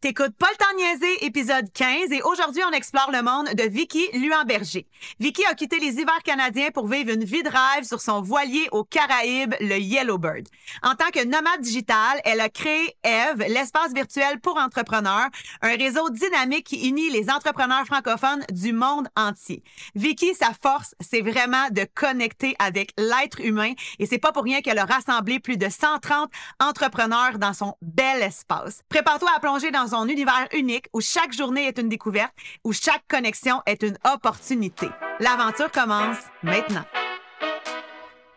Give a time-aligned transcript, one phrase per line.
[0.00, 4.86] T'écoutes Paul temps niaiser, épisode 15, et aujourd'hui, on explore le monde de Vicky Luan-Berger.
[5.18, 8.66] Vicky a quitté les hivers canadiens pour vivre une vie de rêve sur son voilier
[8.72, 10.48] aux Caraïbes, le Yellowbird.
[10.82, 15.28] En tant que nomade digital, elle a créé Eve, l'espace virtuel pour entrepreneurs,
[15.60, 19.62] un réseau dynamique qui unit les entrepreneurs francophones du monde entier.
[19.96, 24.62] Vicky, sa force, c'est vraiment de connecter avec l'être humain, et c'est pas pour rien
[24.62, 28.80] qu'elle a rassemblé plus de 130 entrepreneurs dans son bel espace.
[28.88, 32.32] Prépare-toi à plonger dans un univers unique où chaque journée est une découverte,
[32.64, 34.88] où chaque connexion est une opportunité.
[35.20, 36.84] L'aventure commence maintenant.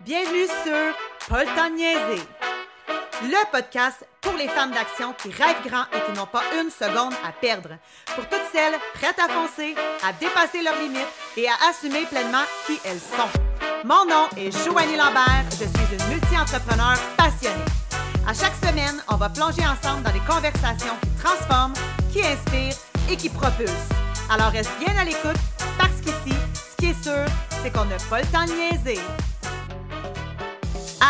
[0.02, 2.22] Bienvenue sur Paul niaiser,
[3.24, 7.14] le podcast pour les femmes d'action qui rêvent grand et qui n'ont pas une seconde
[7.26, 7.78] à perdre.
[8.16, 12.80] Pour toutes celles prêtes à foncer, à dépasser leurs limites et à assumer pleinement qui
[12.86, 13.30] elles sont.
[13.86, 17.83] Mon nom est Joanie Lambert, je suis une multi-entrepreneur passionnée.
[18.26, 21.74] À chaque semaine, on va plonger ensemble dans des conversations qui transforment,
[22.14, 22.78] qui inspirent
[23.12, 23.90] et qui propulsent.
[24.30, 25.36] Alors reste bien à l'écoute
[25.78, 27.26] parce qu'ici, ce qui est sûr,
[27.62, 29.00] c'est qu'on n'a pas le temps de niaiser.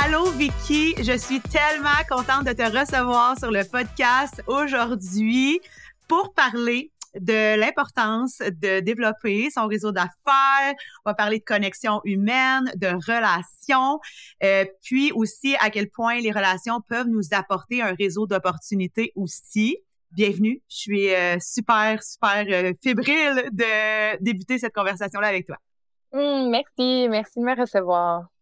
[0.04, 5.62] Allô Vicky, je suis tellement contente de te recevoir sur le podcast aujourd'hui
[6.08, 10.74] pour parler de l'importance de développer son réseau d'affaires.
[11.06, 14.00] On va parler de connexion humaine, de relations,
[14.44, 19.78] euh, puis aussi à quel point les relations peuvent nous apporter un réseau d'opportunités aussi.
[20.12, 20.62] Bienvenue.
[20.70, 25.58] Je suis euh, super, super euh, fébrile de débuter cette conversation-là avec toi.
[26.14, 28.33] Mmh, merci, merci de me recevoir.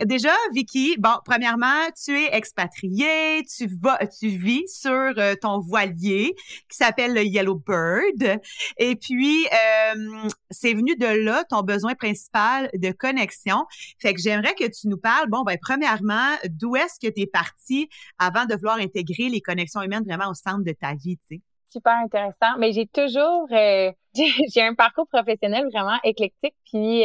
[0.00, 6.34] Déjà, Vicky, bon, premièrement, tu es expatriée, tu vas, tu vis sur euh, ton voilier
[6.68, 8.40] qui s'appelle le Yellow Bird.
[8.78, 13.66] Et puis, euh, c'est venu de là ton besoin principal de connexion.
[14.00, 17.26] Fait que j'aimerais que tu nous parles, bon, ben, premièrement, d'où est-ce que tu es
[17.26, 21.36] partie avant de vouloir intégrer les connexions humaines vraiment au centre de ta vie, tu
[21.36, 21.40] sais?
[21.70, 22.58] Super intéressant.
[22.58, 23.92] Mais j'ai toujours, euh,
[24.52, 26.54] j'ai un parcours professionnel vraiment éclectique.
[26.64, 27.04] Puis,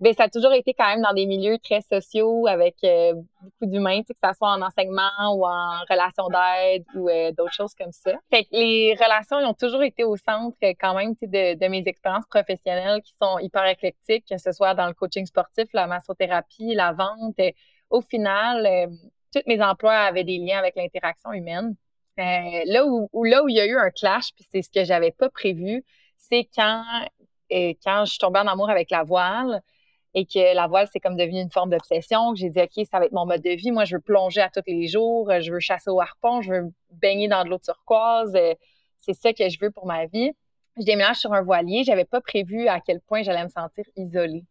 [0.00, 3.70] ben ça a toujours été quand même dans des milieux très sociaux avec euh, beaucoup
[3.70, 7.92] d'humains, que ce soit en enseignement ou en relation d'aide ou euh, d'autres choses comme
[7.92, 8.12] ça.
[8.28, 11.84] Fait que les relations ont toujours été au centre euh, quand même de, de mes
[11.86, 16.74] expériences professionnelles qui sont hyper éclectiques, que ce soit dans le coaching sportif, la massothérapie,
[16.74, 17.38] la vente.
[17.90, 18.88] au final,
[19.32, 21.76] tous mes emplois avaient des liens avec l'interaction humaine.
[22.16, 24.84] là où, où, là où il y a eu un clash, puis c'est ce que
[24.84, 25.84] j'avais pas prévu,
[26.16, 26.82] c'est quand
[27.50, 29.62] quand je suis tombée en amour avec la voile,
[30.14, 33.06] et que la voile, c'est comme devenu une forme d'obsession, j'ai dit, OK, ça va
[33.06, 33.72] être mon mode de vie.
[33.72, 36.72] Moi, je veux plonger à tous les jours, je veux chasser au harpon, je veux
[36.92, 38.34] baigner dans de l'eau turquoise.
[38.36, 38.54] Euh,
[38.98, 40.30] c'est ça que je veux pour ma vie.
[40.78, 41.82] Je déménage sur un voilier.
[41.82, 44.44] J'avais pas prévu à quel point j'allais me sentir isolée.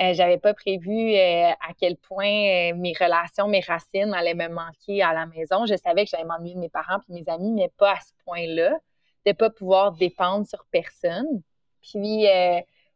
[0.00, 5.02] Euh, j'avais pas prévu euh, à quel point mes relations, mes racines allaient me manquer
[5.02, 5.66] à la maison.
[5.66, 8.12] Je savais que j'allais m'ennuyer de mes parents et mes amis, mais pas à ce
[8.24, 8.78] point-là,
[9.26, 11.42] de pas pouvoir dépendre sur personne.
[11.82, 12.26] Puis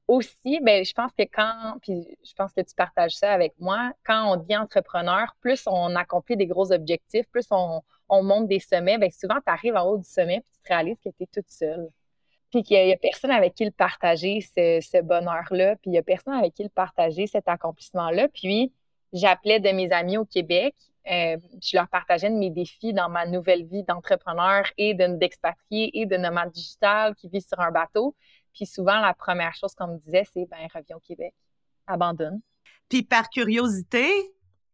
[0.08, 3.92] aussi, ben, je pense que quand, puis je pense que tu partages ça avec moi,
[4.04, 8.98] quand on devient entrepreneur, plus on accomplit des gros objectifs, plus on, monte des sommets,
[8.98, 11.26] ben, souvent tu arrives en haut du sommet puis tu te réalises que tu es
[11.26, 11.88] toute seule.
[12.50, 16.02] Puis qu'il n'y a, personne avec qui le partager ce, bonheur-là, puis il n'y a
[16.02, 18.28] personne avec qui le partager cet accomplissement-là.
[18.28, 18.72] Puis
[19.14, 20.74] j'appelais de mes amis au Québec,
[21.10, 26.06] euh, je leur partageais de mes défis dans ma nouvelle vie d'entrepreneur et d'expatrié et
[26.06, 28.14] de nomade digital qui vit sur un bateau.
[28.54, 31.34] Puis souvent, la première chose qu'on me disait, c'est ben reviens au Québec,
[31.86, 32.40] abandonne.
[32.88, 34.10] Puis par curiosité,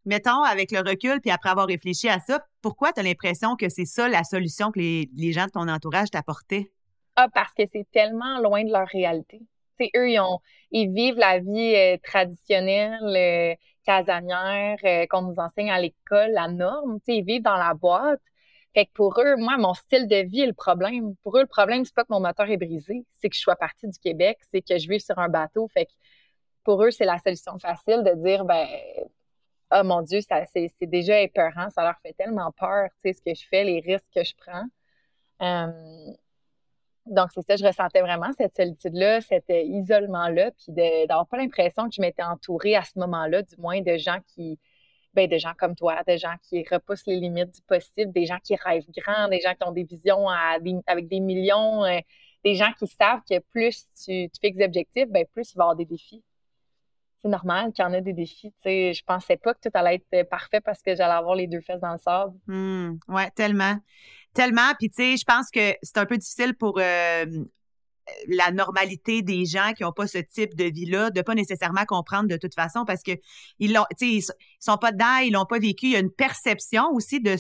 [0.05, 3.69] mettons, avec le recul, puis après avoir réfléchi à ça, pourquoi tu as l'impression que
[3.69, 6.71] c'est ça la solution que les, gens de ton entourage t'apportaient?
[7.17, 9.41] Ah, parce que c'est tellement loin de leur réalité.
[9.79, 10.41] C'est eux, ils, ont,
[10.71, 16.49] ils vivent la vie euh, traditionnelle, euh, casanière, euh, qu'on nous enseigne à l'école, la
[16.49, 16.99] norme.
[17.07, 18.21] Ils vivent dans la boîte.
[18.79, 21.17] Fait que pour eux, moi, mon style de vie est le problème.
[21.25, 23.57] Pour eux, le problème, c'est pas que mon moteur est brisé, c'est que je sois
[23.57, 25.67] partie du Québec, c'est que je vive sur un bateau.
[25.67, 25.91] Fait que
[26.63, 28.69] pour eux, c'est la solution facile de dire, ben,
[29.75, 33.35] oh mon Dieu, c'est, déjà épeurant, ça leur fait tellement peur, tu sais, ce que
[33.35, 34.67] je fais, les risques que je prends.
[35.41, 36.15] Hum,
[37.07, 40.73] donc, c'est ça, je ressentais vraiment cette solitude-là, cet isolement-là, puis
[41.09, 44.57] d'avoir pas l'impression que je m'étais entourée à ce moment-là, du moins, de gens qui,
[45.19, 48.39] ben, de gens comme toi, des gens qui repoussent les limites du possible, des gens
[48.39, 51.99] qui rêvent grand, des gens qui ont des visions avec des millions, euh,
[52.45, 55.63] des gens qui savent que plus tu, tu fixes des objectifs, ben, plus il va
[55.63, 56.23] y avoir des défis.
[57.21, 58.53] C'est normal qu'il y en ait des défis.
[58.65, 61.61] Je je pensais pas que tout allait être parfait parce que j'allais avoir les deux
[61.63, 62.39] fesses dans le sable.
[62.47, 63.77] Mmh, ouais, tellement.
[64.35, 64.73] Tellement.
[64.79, 67.25] Puis, tu sais, je pense que c'est un peu difficile pour euh,
[68.29, 72.29] la normalité des gens qui n'ont pas ce type de vie-là, de pas nécessairement comprendre
[72.29, 73.13] de toute façon parce que
[73.59, 73.85] ils l'ont,
[74.61, 75.87] ils sont pas dedans, ils l'ont pas vécu.
[75.87, 77.37] Il y a une perception aussi de,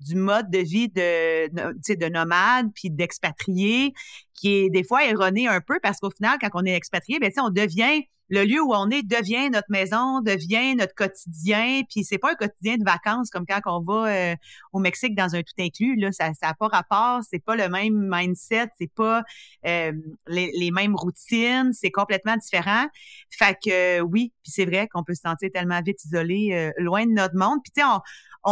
[0.00, 3.92] du, mode de vie de, de, de nomade puis d'expatrié
[4.34, 7.30] qui est des fois erroné un peu parce qu'au final, quand on est expatrié, ben,
[7.38, 8.02] on devient
[8.32, 11.82] le lieu où on est devient notre maison, devient notre quotidien.
[11.90, 14.36] Puis c'est pas un quotidien de vacances comme quand on va euh,
[14.72, 15.96] au Mexique dans un tout inclus.
[15.96, 19.22] Là, ça n'a pas rapport, c'est pas le même mindset, c'est pas
[19.66, 19.92] euh,
[20.28, 22.86] les, mêmes routines, c'est complètement différent.
[23.28, 27.06] Fait que oui, puis c'est vrai qu'on peut se sentir tellement vite isolé, euh, loin
[27.06, 27.60] de notre monde.
[27.62, 28.00] Puis tu sais, on,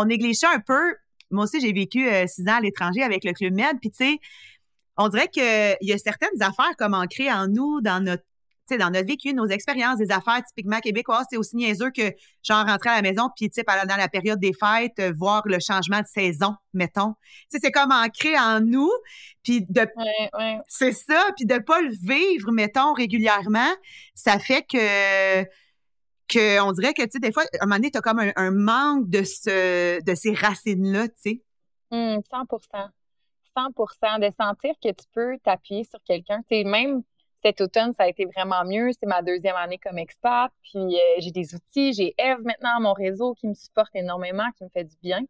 [0.01, 0.95] on néglige un peu.
[1.31, 3.79] Moi aussi, j'ai vécu six ans à l'étranger avec le Club Med.
[3.81, 4.19] Puis tu sais,
[4.97, 8.25] on dirait qu'il y a certaines affaires comme ancrées en nous, dans notre
[8.79, 12.13] dans notre vécu, nos expériences, des affaires typiquement québécoises, c'est aussi niaiseux que
[12.43, 15.43] genre rentrer à la maison puis tu sais dans la période des fêtes euh, voir
[15.47, 17.15] le changement de saison, mettons.
[17.51, 18.91] Tu sais c'est comme ancré en nous
[19.43, 19.87] puis de
[20.69, 23.71] c'est ça puis de pas le vivre mettons régulièrement,
[24.15, 25.45] ça fait que
[26.31, 28.21] que on dirait que tu sais des fois à un moment donné tu as comme
[28.21, 31.43] un, manque de ce de ces racines là, tu sais.
[31.93, 32.21] 100% mmh,
[33.57, 37.03] 100% de sentir que tu peux t'appuyer sur quelqu'un, tu sais même
[37.43, 38.91] cet automne, ça a été vraiment mieux.
[38.99, 40.53] C'est ma deuxième année comme expat.
[40.63, 41.93] Puis euh, j'ai des outils.
[41.93, 45.21] J'ai Eve maintenant à mon réseau qui me supporte énormément, qui me fait du bien.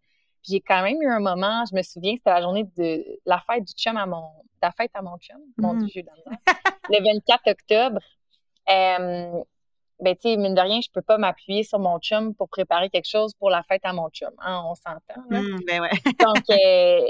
[0.43, 3.41] Puis j'ai quand même eu un moment, je me souviens, c'était la journée de la
[3.41, 4.25] fête du chum à mon.
[4.63, 5.41] La fête à mon chum.
[5.57, 5.79] Mon mm.
[5.79, 6.05] Dieu, j'ai
[6.91, 8.01] Le 24 octobre.
[8.69, 9.43] Euh,
[10.01, 12.91] ben, tu sais, mine de rien, je peux pas m'appuyer sur mon chum pour préparer
[12.91, 14.31] quelque chose pour la fête à mon chum.
[14.39, 15.21] Hein, on s'entend.
[15.29, 15.91] Mm, ben ouais.
[16.21, 17.07] Donc, euh,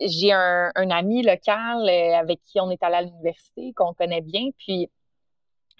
[0.00, 4.50] j'ai un, ami local euh, avec qui on est allé à l'université, qu'on connaît bien,
[4.58, 4.90] puis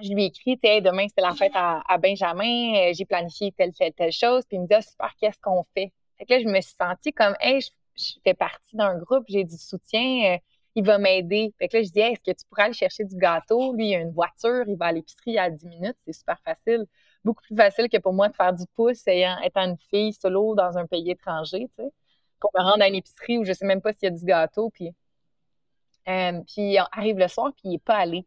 [0.03, 3.93] je lui ai écrit, demain c'est la fête à, Benjamin, euh, j'ai planifié telle, telle,
[3.93, 5.93] telle chose, puis il me dit, ah, super, qu'est-ce qu'on fait?
[6.19, 9.45] Fait que là, je me suis sentie comme, hey, je, fais partie d'un groupe, j'ai
[9.45, 10.39] du soutien,
[10.75, 11.55] il va m'aider.
[11.59, 13.73] Fait que là, je dis, est-ce que tu pourrais aller chercher du gâteau?
[13.75, 16.87] Lui, il a une voiture, il va à l'épicerie à 10 minutes, c'est super facile.
[17.25, 20.77] Beaucoup plus facile que pour moi de faire du pouce étant une fille solo dans
[20.77, 21.93] un pays étranger, tu sais
[22.45, 24.25] qu'on me rende à une épicerie où je sais même pas s'il y a du
[24.25, 24.71] gâteau.
[24.71, 24.91] Puis,
[26.09, 28.27] euh, puis on arrive le soir, puis il n'est pas allé.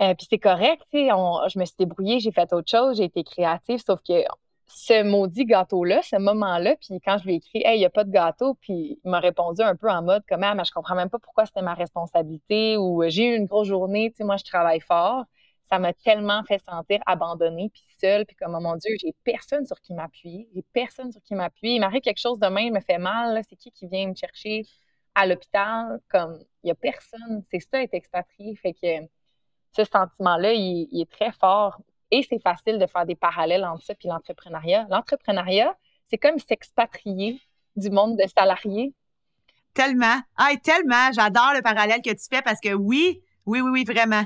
[0.00, 3.80] Euh, puis c'est correct, je me suis débrouillée, j'ai fait autre chose, j'ai été créative,
[3.84, 4.24] sauf que
[4.66, 7.90] ce maudit gâteau-là, ce moment-là, puis quand je lui ai écrit «Hey, il n'y a
[7.90, 10.72] pas de gâteau», puis il m'a répondu un peu en mode comme ah, mais je
[10.72, 14.24] comprends même pas pourquoi c'était ma responsabilité» ou «J'ai eu une grosse journée, tu sais,
[14.24, 15.24] moi, je travaille fort»,
[15.70, 19.64] ça m'a tellement fait sentir abandonnée puis seule puis comme oh mon Dieu, j'ai personne
[19.66, 21.76] sur qui m'appuyer, j'ai personne sur qui m'appuyer.
[21.76, 24.62] Il m'arrive quelque chose demain, il me fait mal, c'est qui qui vient me chercher
[25.14, 26.00] à l'hôpital?
[26.08, 29.08] Comme il y a personne, c'est ça être expatrié, fait que
[29.76, 31.80] ce sentiment-là, il, est très fort
[32.14, 34.86] et c'est facile de faire des parallèles entre ça puis l'entrepreneuriat.
[34.88, 35.76] L'entrepreneuriat,
[36.08, 37.40] c'est comme s'expatrier
[37.74, 38.94] du monde de salariés.
[39.74, 40.20] Tellement.
[40.36, 41.10] Ah, tellement.
[41.12, 44.24] J'adore le parallèle que tu fais parce que oui, oui, oui, oui, vraiment.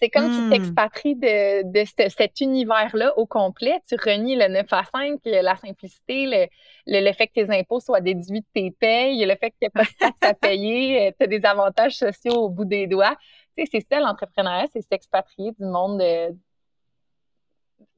[0.00, 0.50] C'est comme tu hmm.
[0.50, 3.82] t'expatries de, de, cet univers-là au complet.
[3.86, 6.48] Tu renies le 9 à 5, la simplicité,
[6.86, 9.70] le, fait que tes impôts soient déduits de tes payes, le fait que tu n'aies
[9.70, 13.16] pas de taxes à payer, euh, tu as des avantages sociaux au bout des doigts.
[13.56, 16.32] Tu sais, c'est ça l'entrepreneuriat, c'est s'expatrier du monde de,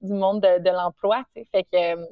[0.00, 1.24] du monde de, l'emploi.
[1.34, 1.44] Tu.
[1.50, 2.06] Fait que euh,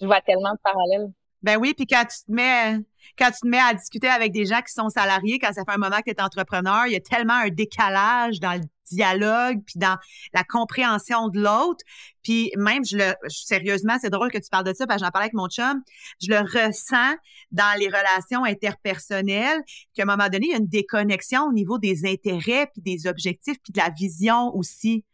[0.00, 1.10] je vois tellement de parallèles.
[1.42, 2.78] Ben oui, puis quand tu te mets
[3.18, 5.78] quand tu mets à discuter avec des gens qui sont salariés, quand ça fait un
[5.78, 9.78] moment que tu es entrepreneur, il y a tellement un décalage dans le dialogue puis
[9.78, 9.96] dans
[10.32, 11.84] la compréhension de l'autre.
[12.22, 15.10] Puis même je le sérieusement, c'est drôle que tu parles de ça parce que j'en
[15.10, 15.82] parlais avec mon chum,
[16.20, 17.16] je le ressens
[17.52, 19.60] dans les relations interpersonnelles
[19.94, 23.06] qu'à un moment donné, il y a une déconnexion au niveau des intérêts puis des
[23.06, 25.04] objectifs puis de la vision aussi.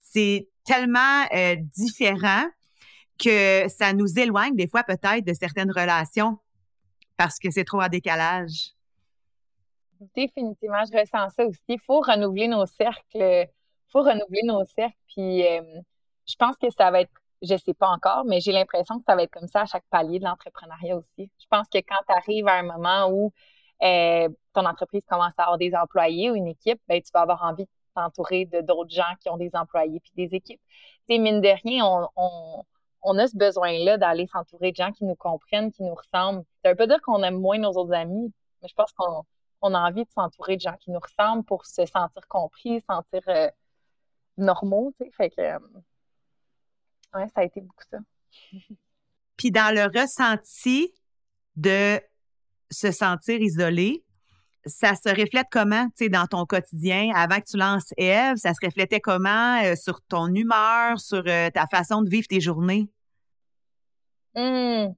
[0.00, 2.44] C'est tellement euh, différent
[3.18, 6.38] que ça nous éloigne des fois peut-être de certaines relations
[7.16, 8.74] parce que c'est trop en décalage.
[10.14, 11.60] Définitivement, je ressens ça aussi.
[11.68, 13.02] Il faut renouveler nos cercles.
[13.14, 13.48] Il
[13.90, 14.94] faut renouveler nos cercles.
[15.08, 15.62] Puis euh,
[16.26, 17.10] je pense que ça va être,
[17.42, 19.66] je ne sais pas encore, mais j'ai l'impression que ça va être comme ça à
[19.66, 21.30] chaque palier de l'entrepreneuriat aussi.
[21.40, 23.32] Je pense que quand tu arrives à un moment où
[23.82, 27.42] euh, ton entreprise commence à avoir des employés ou une équipe, ben, tu vas avoir
[27.42, 30.60] envie de t'entourer de d'autres gens qui ont des employés puis des équipes.
[31.08, 31.84] Tu mine de rien,
[32.16, 32.64] on
[33.02, 36.44] on a ce besoin-là d'aller s'entourer de gens qui nous comprennent, qui nous ressemblent.
[36.62, 39.78] Ça veut pas dire qu'on aime moins nos autres amis, mais je pense qu'on a
[39.78, 43.48] envie de s'entourer de gens qui nous ressemblent pour se sentir compris, sentir euh,
[44.36, 44.94] normaux.
[45.16, 45.58] Fait que, euh,
[47.14, 47.98] ouais, ça a été beaucoup ça.
[49.36, 50.92] Puis dans le ressenti
[51.54, 52.00] de
[52.70, 54.04] se sentir isolé,
[54.66, 57.10] ça se reflète comment, dans ton quotidien?
[57.14, 61.66] Avant que tu lances Eve, ça se reflétait comment euh, sur ton humeur, sur ta
[61.70, 62.88] façon de vivre tes journées?
[64.34, 64.94] Mmh.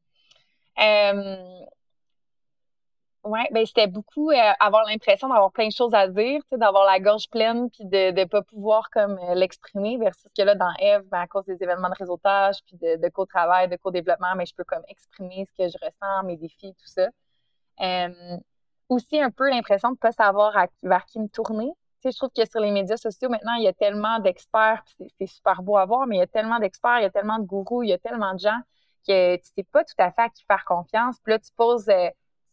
[3.22, 6.98] Oui, ben c'était beaucoup euh, avoir l'impression d'avoir plein de choses à dire, d'avoir la
[7.00, 11.02] gorge pleine puis de ne pas pouvoir comme euh, l'exprimer versus que là dans Eve,
[11.10, 14.64] ben, à cause des événements de réseautage puis de, co-travail, de co-développement, mais je peux
[14.64, 17.08] comme exprimer ce que je ressens, mes défis, tout ça.
[18.90, 21.72] Euh, aussi un peu l'impression de pas savoir vers qui me tourner.
[22.02, 24.82] Tu sais, je trouve que sur les médias sociaux maintenant, il y a tellement d'experts,
[25.18, 27.38] c'est super beau à voir, mais il y a tellement d'experts, il y a tellement
[27.38, 28.58] de gourous, il y a tellement de gens
[29.06, 31.18] que tu sais pas tout à fait à qui faire confiance.
[31.22, 31.90] Puis là, tu poses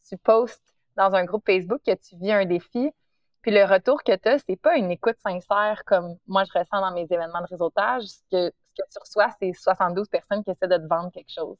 [0.10, 2.91] tu postes dans un groupe Facebook que tu vis un défi,
[3.41, 6.82] puis le retour que tu as, c'est pas une écoute sincère comme moi je ressens
[6.82, 8.03] dans mes événements de réseautage.
[8.03, 11.32] Ce que, ce que tu reçois, c'est 72 personnes qui essaient de te vendre quelque
[11.32, 11.58] chose.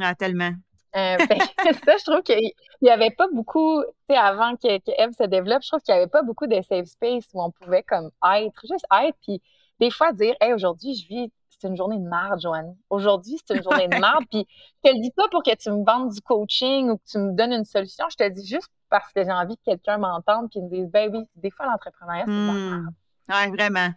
[0.00, 0.52] Ah, tellement.
[0.96, 1.38] Euh, ben,
[1.84, 5.24] ça, je trouve qu'il n'y avait pas beaucoup, tu sais, avant que, que Eve se
[5.24, 8.10] développe, je trouve qu'il n'y avait pas beaucoup de safe space où on pouvait comme
[8.32, 9.42] être, juste être, puis
[9.80, 11.32] des fois dire, hey, aujourd'hui, je vis
[11.64, 12.76] c'est une journée de merde, Joanne.
[12.90, 14.24] Aujourd'hui, c'est une journée de merde.
[14.30, 14.46] Puis,
[14.84, 17.18] je te le dis pas pour que tu me vendes du coaching ou que tu
[17.18, 18.04] me donnes une solution.
[18.10, 20.88] Je te le dis juste parce que j'ai envie que quelqu'un m'entende et me dise,
[20.90, 22.70] ben oui, des fois, l'entrepreneuriat, c'est de la hmm.
[22.70, 22.94] merde.
[23.28, 23.88] Oui, vraiment.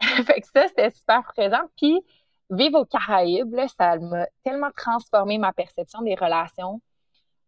[0.24, 1.62] fait que ça, c'était super présent.
[1.76, 2.00] Puis,
[2.50, 6.80] vivre aux Caraïbes, ça m'a tellement transformé ma perception des relations.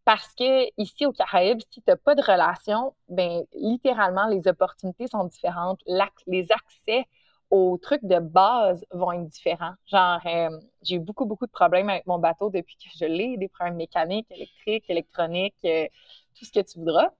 [0.04, 5.06] Parce que ici, aux Caraïbes, si tu n'as pas de relation, ben littéralement, les opportunités
[5.06, 5.80] sont différentes.
[6.26, 7.06] Les accès
[7.50, 9.74] aux trucs de base vont être différents.
[9.86, 13.36] Genre, euh, j'ai eu beaucoup, beaucoup de problèmes avec mon bateau depuis que je l'ai,
[13.36, 15.86] des problèmes mécaniques, électriques, électroniques, euh,
[16.38, 17.10] tout ce que tu voudras.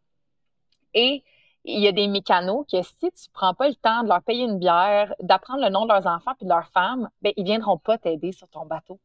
[0.95, 1.25] Et
[1.69, 4.45] il y a des mécanos que si tu prends pas le temps de leur payer
[4.45, 7.77] une bière, d'apprendre le nom de leurs enfants puis de leurs femmes, ben ils viendront
[7.77, 8.99] pas t'aider sur ton bateau.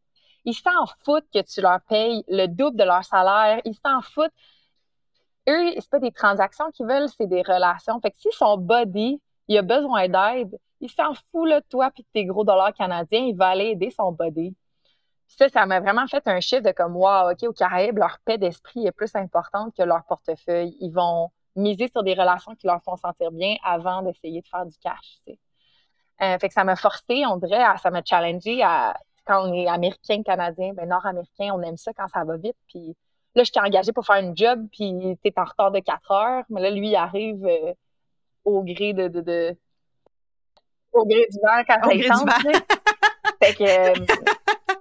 [0.45, 3.61] Ils s'en foutent que tu leur payes le double de leur salaire.
[3.65, 4.31] Ils s'en foutent.
[5.49, 7.99] Eux, c'est pas des transactions qu'ils veulent, c'est des relations.
[7.99, 12.03] Fait que si son body, il a besoin d'aide, il s'en fout de toi puis
[12.03, 14.55] de tes gros dollars canadiens, il va aller aider son body.
[15.27, 18.37] ça, ça m'a vraiment fait un chiffre de comme wow, OK, au Caraïbes, leur paix
[18.37, 20.77] d'esprit est plus importante que leur portefeuille.
[20.79, 24.65] Ils vont miser sur des relations qui leur font sentir bien avant d'essayer de faire
[24.65, 25.19] du cash.
[26.21, 29.67] Euh, fait que ça m'a forcé, on dirait, ça m'a challengé à quand on est
[29.67, 32.57] américain, canadien, ben nord-américain, on aime ça quand ça va vite.
[32.67, 32.95] Puis
[33.35, 36.11] là, je t'ai engagé pour faire une job, puis tu es en retard de quatre
[36.11, 36.43] heures.
[36.49, 37.73] Mais là, lui, il arrive euh,
[38.43, 39.55] au gré de, de,
[40.91, 42.51] au gré du vent quand ça
[43.41, 44.05] fait que, euh,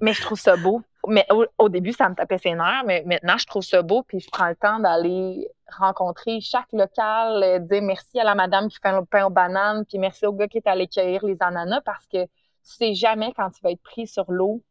[0.01, 0.83] mais je trouve ça beau.
[1.09, 1.27] Mais
[1.59, 4.31] au, début, ça me tapait ses nerfs, mais maintenant, je trouve ça beau, puis je
[4.31, 5.49] prends le temps d'aller
[5.79, 9.85] rencontrer chaque local, euh, dire merci à la madame qui fait le pain aux bananes,
[9.87, 12.31] puis merci au gars qui est allé cueillir les ananas, parce que tu
[12.63, 14.63] sais jamais quand tu vas être pris sur l'eau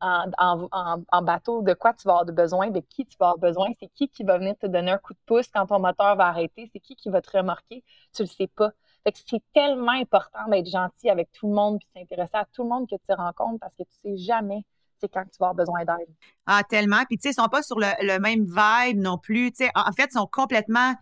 [0.00, 3.88] en, bateau, de quoi tu vas avoir besoin, de qui tu vas avoir besoin, c'est
[3.88, 6.70] qui qui va venir te donner un coup de pouce quand ton moteur va arrêter,
[6.72, 8.70] c'est qui qui va te remorquer, tu le sais pas.
[9.04, 12.62] Fait que c'est tellement important d'être gentil avec tout le monde puis s'intéresser à tout
[12.62, 14.64] le monde que tu rencontres parce que tu sais jamais
[15.06, 16.08] quand tu vas avoir besoin d'aide.
[16.46, 17.04] Ah, tellement.
[17.06, 19.52] Puis, tu sais, ils sont pas sur le, même vibe non plus.
[19.52, 20.94] Tu sais, en fait, ils sont complètement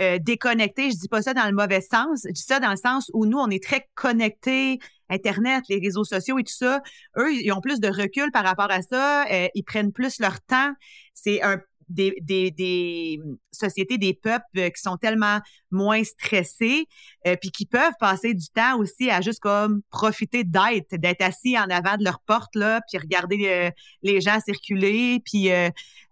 [0.00, 0.90] euh, déconnectés.
[0.90, 2.22] Je dis pas ça dans le mauvais sens.
[2.24, 4.78] Je dis ça dans le sens où nous, on est très connectés.
[5.10, 6.82] Internet, les réseaux sociaux et tout ça.
[7.16, 9.24] Eux, ils ont plus de recul par rapport à ça.
[9.30, 10.72] Euh, ils prennent plus leur temps.
[11.14, 11.58] C'est un
[11.88, 13.20] des, des, des,
[13.58, 15.40] sociétés, des peuples euh, qui sont tellement
[15.70, 16.86] moins stressés,
[17.26, 21.58] euh, puis qui peuvent passer du temps aussi à juste comme profiter d'être, d'être assis
[21.58, 23.70] en avant de leur porte là, puis regarder euh,
[24.02, 25.50] les gens circuler, puis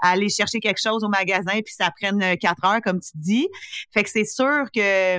[0.00, 3.48] aller chercher quelque chose au magasin, puis ça prenne quatre heures comme tu dis.
[3.92, 5.18] Fait que c'est sûr que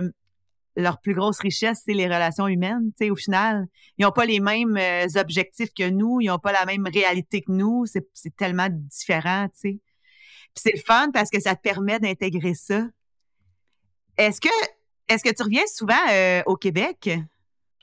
[0.75, 2.91] leur plus grosse richesse, c'est les relations humaines.
[2.99, 4.77] Tu sais, au final, ils n'ont pas les mêmes
[5.15, 7.85] objectifs que nous, ils n'ont pas la même réalité que nous.
[7.85, 9.79] C'est, c'est tellement différent, tu sais
[10.59, 12.81] c'est fun parce que ça te permet d'intégrer ça.
[14.17, 14.49] Est-ce que,
[15.07, 17.09] est-ce que tu reviens souvent euh, au Québec?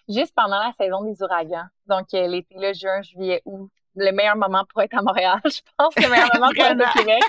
[0.08, 1.66] Juste pendant la saison des ouragans.
[1.86, 3.70] Donc, euh, l'été, le juin, juillet, août.
[3.96, 5.94] Le meilleur moment pour être à Montréal, je pense.
[5.96, 7.22] Le meilleur moment pour être au Québec.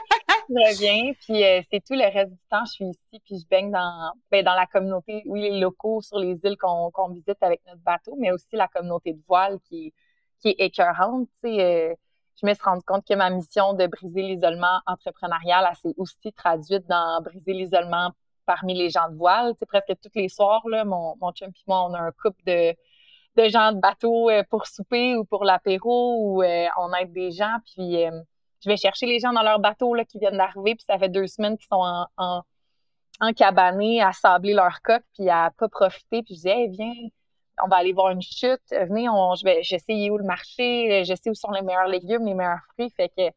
[0.49, 1.13] Je reviens.
[1.21, 3.21] Puis, euh, c'est tout le reste du temps, je suis ici.
[3.23, 7.09] Puis, je baigne dans, ben, dans la communauté, oui, les locaux sur les îles qu'on
[7.09, 9.93] visite avec notre bateau, mais aussi la communauté de voile qui,
[10.39, 11.27] qui est écœurante.
[11.43, 11.97] Tu sais,
[12.41, 16.33] je me suis rendu compte que ma mission de briser l'isolement entrepreneurial, elle s'est aussi
[16.33, 18.11] traduite dans briser l'isolement
[18.45, 19.53] parmi les gens de voile.
[19.57, 22.41] C'est presque tous les soirs, là, mon, mon chum et moi, on a un couple
[22.45, 22.75] de,
[23.35, 27.31] de gens de bateau euh, pour souper ou pour l'apéro ou euh, on aide des
[27.31, 27.57] gens.
[27.65, 28.11] Puis euh,
[28.63, 31.09] je vais chercher les gens dans leur bateau là, qui viennent d'arriver, puis ça fait
[31.09, 32.41] deux semaines qu'ils sont en, en,
[33.21, 36.21] en cabanée à sabler leur coque puis à pas profiter.
[36.23, 36.93] Puis je dis, hey, viens,
[37.63, 38.61] on va aller voir une chute.
[38.71, 42.25] Venez, on, je vais, je où le marché, je sais où sont les meilleurs légumes,
[42.25, 42.89] les meilleurs fruits.
[42.89, 43.29] Fait que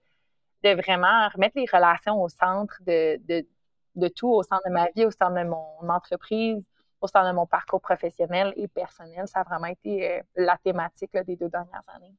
[0.64, 3.46] de vraiment remettre les relations au centre de, de,
[3.94, 6.62] de tout, au centre de ma vie, au centre de mon entreprise,
[7.00, 9.26] au centre de mon parcours professionnel et personnel.
[9.26, 12.14] Ça a vraiment été euh, la thématique des deux dernières années.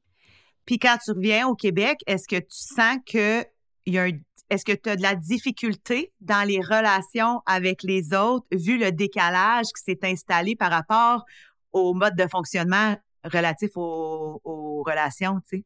[0.64, 3.44] Puis quand tu reviens au Québec, est-ce que tu sens que
[3.86, 4.06] il y a
[4.50, 8.90] est-ce que tu as de la difficulté dans les relations avec les autres, vu le
[8.90, 11.24] décalage qui s'est installé par rapport
[11.72, 15.64] au mode de fonctionnement relatif aux, relations, tu sais?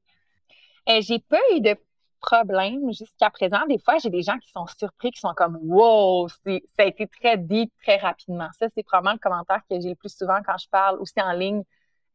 [0.88, 1.76] Euh, j'ai pas eu de
[2.20, 3.60] problème jusqu'à présent.
[3.68, 7.06] Des fois, j'ai des gens qui sont surpris, qui sont comme Wow, ça a été
[7.06, 8.48] très deep très rapidement.
[8.58, 11.32] Ça, c'est probablement le commentaire que j'ai le plus souvent quand je parle aussi en
[11.32, 11.62] ligne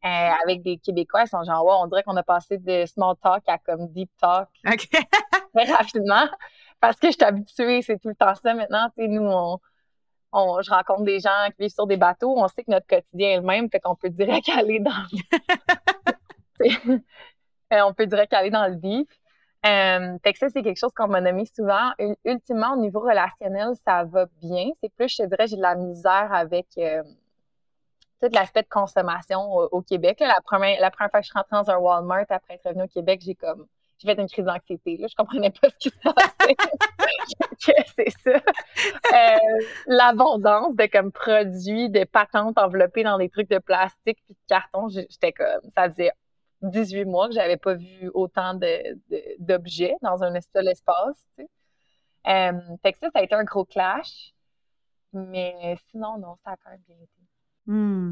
[0.04, 1.22] euh, avec des Québécois.
[1.22, 4.10] Ils sont genre Wow, on dirait qu'on a passé de small talk à comme deep
[4.20, 6.26] talk très rapidement.
[6.80, 8.88] Parce que je suis habituée, c'est tout le temps ça maintenant.
[8.96, 9.58] Tu sais, nous, on,
[10.32, 13.36] je rencontre des gens qui vivent sur des bateaux, on sait que notre quotidien est
[13.36, 14.92] le même, fait peut direct aller dans
[17.72, 19.10] euh, on peut direct aller dans le deep.
[19.66, 21.92] Euh, fait que ça, c'est quelque chose qu'on m'a nommé souvent.
[22.24, 24.70] Ultimement, au niveau relationnel, ça va bien.
[24.80, 27.02] C'est plus, je dirais, j'ai de la misère avec euh,
[28.22, 30.18] tout l'aspect de consommation au, Québec.
[30.20, 32.84] La, première, la première fois que je suis rentrée dans un Walmart après être revenue
[32.84, 33.66] au Québec, j'ai comme
[34.00, 34.96] j'ai fait une crise d'anxiété.
[34.96, 35.06] Là.
[35.08, 36.56] Je comprenais pas ce qui se passait.
[37.96, 38.40] c'est ça.
[39.12, 44.46] Euh, l'abondance de comme produits, de patentes enveloppées dans des trucs de plastique puis de
[44.48, 46.12] carton, j'étais comme ça faisait
[46.62, 48.58] 18 mois que j'avais pas vu autant
[49.38, 51.28] d'objets dans un seul espace.
[51.38, 51.46] Tu
[52.26, 52.52] euh,
[52.82, 54.32] fait que ça, ça a été un gros clash.
[55.12, 57.19] Mais sinon, non, ça a quand même bien été.
[57.70, 58.10] Hmm.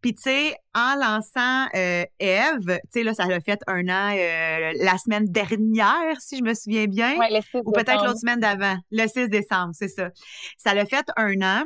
[0.00, 4.14] Puis, tu sais, en lançant euh, Eve, tu sais, là, ça a fait un an
[4.16, 7.18] euh, la semaine dernière, si je me souviens bien.
[7.18, 10.10] Ouais, le 6 ou peut-être l'autre semaine d'avant, le 6 décembre, c'est ça.
[10.56, 11.64] Ça l'a fait un an.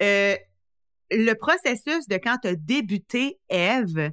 [0.00, 4.10] le processus de quand tu as débuté Eve,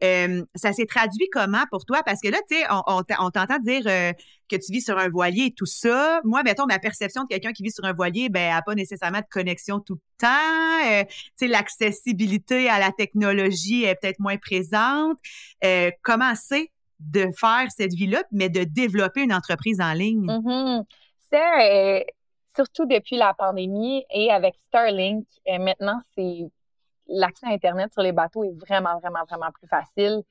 [0.00, 2.02] ça s'est traduit comment pour toi?
[2.04, 4.12] Parce que là, tu sais, on, t'entend dire euh,
[4.48, 6.20] que tu vis sur un voilier et tout ça.
[6.24, 9.20] Moi, mettons, ma perception de quelqu'un qui vit sur un voilier, ben, n'a pas nécessairement
[9.20, 10.90] de connexion tout le temps.
[10.90, 15.18] Euh, tu sais, l'accessibilité à la technologie est peut-être moins présente.
[15.64, 16.70] Euh, comment c'est
[17.00, 20.26] de faire cette vie-là, mais de développer une entreprise en ligne?
[21.30, 22.06] C'est
[22.54, 25.26] surtout depuis la pandémie et avec Starlink,
[25.58, 26.46] maintenant, c'est
[27.14, 30.22] l'accès à Internet sur les bateaux est vraiment, vraiment, vraiment plus facile.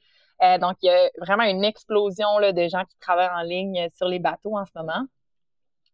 [0.41, 4.07] Euh, donc, il y a vraiment une explosion de gens qui travaillent en ligne sur
[4.07, 5.05] les bateaux en ce moment.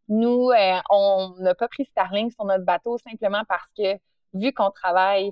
[0.08, 4.00] Nous, euh, on n'a pas pris Starlink sur notre bateau simplement parce que,
[4.34, 5.32] vu qu'on travaille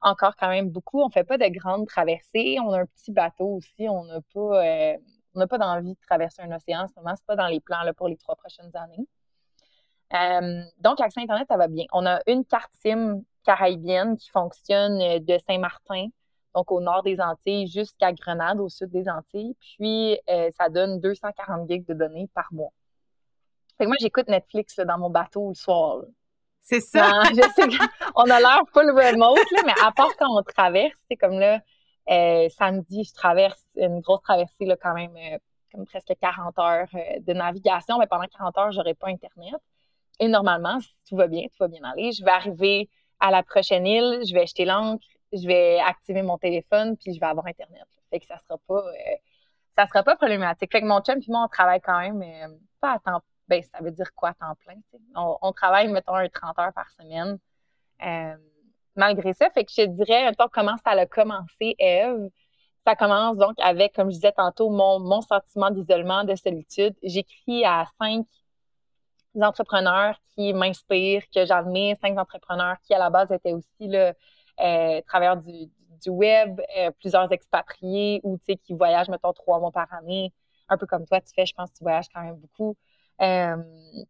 [0.00, 2.58] encore quand même beaucoup, on ne fait pas de grandes traversées.
[2.64, 3.88] On a un petit bateau aussi.
[3.88, 7.14] On n'a pas, euh, pas d'envie de traverser un océan en ce moment.
[7.16, 9.06] C'est pas dans les plans pour les trois prochaines années.
[10.78, 11.84] donc, l'accès Internet, ça va bien.
[11.92, 16.08] On a une carte SIM caribéenne qui fonctionne euh, de Saint-Martin,
[16.54, 19.56] donc au nord des Antilles, jusqu'à Grenade, au sud des Antilles.
[19.60, 22.72] Puis, euh, ça donne 240 gigs de données par mois.
[23.76, 26.02] Fait que moi, j'écoute Netflix dans mon bateau le soir.
[26.60, 27.22] C'est ça.
[27.30, 27.68] je sais
[28.12, 31.60] qu'on a l'air full remote, là, mais à part quand on traverse, c'est comme là,
[32.08, 35.14] euh, samedi, je traverse une grosse traversée, là, quand même,
[35.72, 36.88] comme presque 40 heures
[37.20, 37.98] de navigation.
[37.98, 39.60] Mais pendant 40 heures, j'aurais pas Internet.
[40.20, 42.88] Et normalement, si tout va bien, tout va bien aller, je vais arriver
[43.24, 47.18] à la prochaine île, je vais jeter l'encre, je vais activer mon téléphone, puis je
[47.20, 47.86] vais avoir Internet.
[48.10, 49.16] Fait que ça sera pas, euh,
[49.74, 50.70] ça sera pas problématique.
[50.70, 53.62] Fait que mon chum puis moi, on travaille quand même, euh, pas à temps, ben,
[53.62, 54.74] ça veut dire quoi à temps plein,
[55.16, 57.38] on, travaille, mettons, un 30 heures par semaine.
[58.04, 58.36] Euh,
[58.94, 62.28] malgré ça, fait que je te dirais, temps comment ça a commencé, Eve,
[62.86, 66.94] ça commence donc avec, comme je disais tantôt, mon, mon sentiment d'isolement, de solitude.
[67.02, 68.26] J'écris à cinq
[69.42, 74.12] entrepreneurs qui m'inspirent, que j'admire, cinq entrepreneurs qui, à la base, étaient aussi là,
[74.60, 75.70] euh, travailleurs du,
[76.02, 80.32] du web, euh, plusieurs expatriés ou qui voyagent, mettons, trois mois par année,
[80.68, 82.76] un peu comme toi, tu fais, je pense tu voyages quand même beaucoup.
[83.20, 83.56] Euh,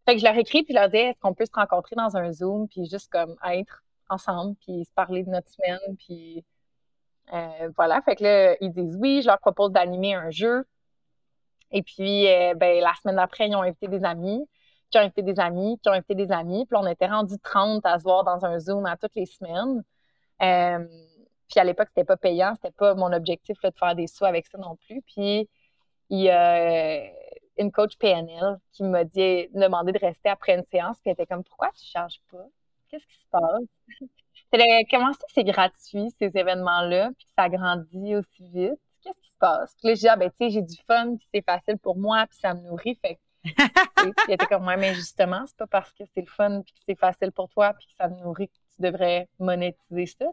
[0.07, 2.33] fait que je leur écris puis leur dis est-ce qu'on peut se rencontrer dans un
[2.33, 6.43] Zoom puis juste comme être ensemble puis se parler de notre semaine puis
[7.33, 8.01] euh, voilà.
[8.03, 10.65] Fait que là ils disent oui je leur propose d'animer un jeu.
[11.71, 14.49] Et puis euh, ben la semaine d'après ils ont invité des amis
[14.95, 16.67] qui ont invité des amis, qui ont invité des amis.
[16.67, 19.83] Puis on était rendu 30 à se voir dans un Zoom à toutes les semaines.
[20.41, 20.87] Euh,
[21.49, 24.47] puis à l'époque, c'était pas payant, c'était pas mon objectif de faire des sous avec
[24.47, 25.03] ça non plus.
[25.03, 25.49] Puis
[26.11, 27.09] il y a euh,
[27.59, 31.27] une coach PNL qui m'a dit, demandé de rester après une séance, puis elle était
[31.27, 32.47] comme Pourquoi tu charges pas?
[32.89, 33.65] Qu'est-ce qui se passe?
[34.91, 38.79] Comment ça, c'est gratuit, ces événements-là, puis ça grandit aussi vite?
[39.03, 39.75] Qu'est-ce qui se passe?
[39.75, 41.97] Puis là, j'ai dit, ah, ben, tu sais, j'ai du fun, puis c'est facile pour
[41.97, 42.95] moi, puis ça me nourrit.
[43.03, 46.73] Fait il était comme moi, mais justement, c'est pas parce que c'est le fun puis
[46.73, 50.27] que c'est facile pour toi puis que ça nourrit que tu devrais monétiser ça.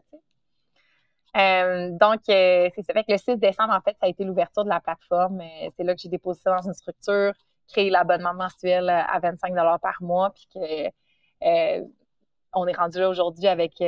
[1.36, 2.92] Euh, donc, euh, c'est ça.
[2.92, 5.40] Fait que le 6 décembre, en fait, ça a été l'ouverture de la plateforme.
[5.40, 7.32] Euh, c'est là que j'ai déposé ça dans une structure,
[7.68, 11.82] créé l'abonnement mensuel à 25 par mois, puis que
[12.54, 13.82] on est rendu là aujourd'hui avec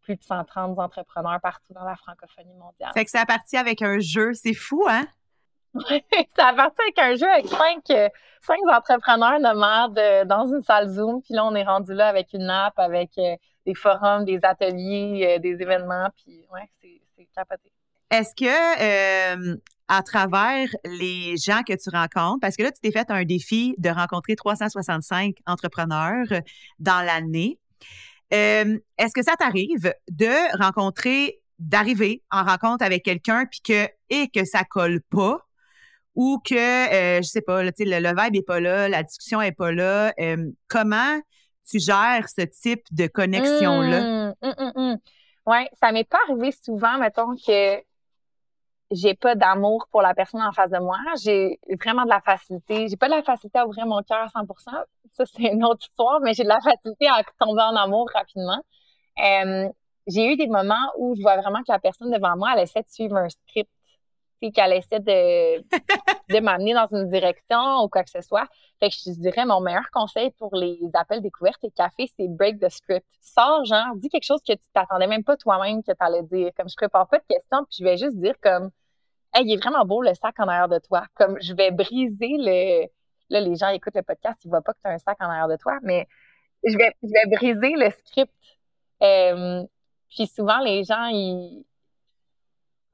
[0.00, 2.92] plus de 130 entrepreneurs partout dans la francophonie mondiale.
[2.94, 4.32] Fait que c'est parti avec un jeu.
[4.32, 5.06] C'est fou, hein?
[6.36, 8.08] ça a parti avec un jeu avec cinq, euh,
[8.40, 11.22] cinq entrepreneurs nomades euh, dans une salle Zoom.
[11.22, 15.38] Puis là, on est rendu là avec une app, avec euh, des forums, des ateliers,
[15.40, 16.08] des événements.
[16.16, 17.72] Puis ouais, c'est capoté.
[18.10, 19.58] Est-ce que
[19.88, 23.74] à travers les gens que tu rencontres, parce que là, tu t'es fait un défi
[23.78, 26.26] de rencontrer 365 entrepreneurs
[26.80, 27.58] dans l'année,
[28.30, 34.44] est-ce que ça t'arrive de rencontrer, d'arriver en rencontre avec quelqu'un puis que et que
[34.44, 35.45] ça colle pas?
[36.16, 39.52] Ou que euh, je sais pas, le, le vibe est pas là, la discussion est
[39.52, 40.12] pas là.
[40.66, 41.20] comment
[41.68, 44.96] tu gères ce type de connexion là mmh, mmh, mmh,
[45.46, 47.80] Ouais, ça m'est pas arrivé souvent, mettons que
[48.90, 50.98] j'ai pas d'amour pour la personne en face de moi.
[51.22, 52.88] J'ai vraiment de la facilité.
[52.88, 54.70] J'ai pas de la facilité à ouvrir mon cœur à 100%
[55.12, 58.60] Ça, c'est une autre histoire, mais j'ai de la facilité à tomber en amour rapidement.
[59.18, 59.68] Euh,
[60.06, 62.82] j'ai eu des moments où je vois vraiment que la personne devant moi, elle essaie
[62.82, 63.70] de suivre un script,
[64.40, 65.58] puis qu'elle essaie de,
[66.34, 68.46] de m'amener dans une direction ou quoi que ce soit.
[68.80, 72.28] Fait que je te dirais, mon meilleur conseil pour les appels découvertes et café, c'est
[72.28, 73.06] break the script.
[73.20, 76.50] Sors, genre, dis quelque chose que tu t'attendais même pas toi-même que tu allais dire.
[76.56, 78.70] Comme je prépare pas de questions, puis je vais juste dire comme,
[79.34, 81.04] hey, il est vraiment beau le sac en arrière de toi.
[81.14, 82.86] Comme je vais briser le.
[83.28, 85.24] Là, les gens écoutent le podcast, ils voient pas que tu as un sac en
[85.24, 86.06] arrière de toi, mais
[86.64, 88.32] je vais, je vais briser le script.
[89.02, 89.64] Euh,
[90.10, 91.64] puis souvent, les gens, ils,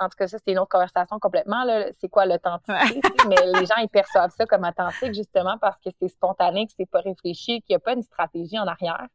[0.03, 1.65] en tout cas, ça, c'est une autre conversation complètement.
[2.01, 3.01] C'est quoi l'authenticité?
[3.29, 6.91] mais les gens, ils perçoivent ça comme authentique justement parce que c'est spontané, que c'est
[6.91, 9.07] pas réfléchi, qu'il n'y a pas une stratégie en arrière.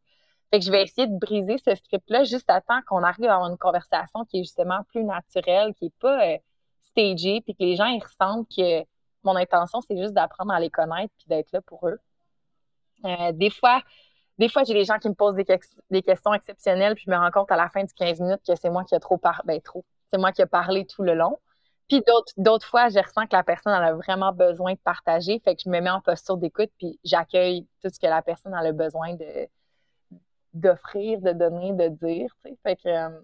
[0.50, 3.36] Fait que je vais essayer de briser ce script-là juste à temps qu'on arrive à
[3.36, 6.38] avoir une conversation qui est justement plus naturelle, qui n'est pas euh,
[6.84, 8.86] stagée, puis que les gens, ils ressentent que
[9.24, 12.00] mon intention, c'est juste d'apprendre à les connaître puis d'être là pour eux.
[13.06, 13.82] Euh, des fois,
[14.38, 15.46] des fois, j'ai des gens qui me posent des,
[15.90, 18.56] des, questions exceptionnelles, puis je me rends compte à la fin du 15 minutes que
[18.56, 19.42] c'est moi qui ai trop parlé.
[19.46, 21.40] Ben, trop c'est moi qui ai parlé tout le long.
[21.88, 22.04] Puis
[22.38, 25.40] d'autres fois, je ressens que la personne elle a vraiment besoin de partager.
[25.40, 28.54] Fait que je me mets en posture d'écoute, puis j'accueille tout ce que la personne
[28.54, 29.16] a besoin
[30.54, 32.30] d'offrir, de donner, de dire.
[32.64, 33.20] Fait que euh,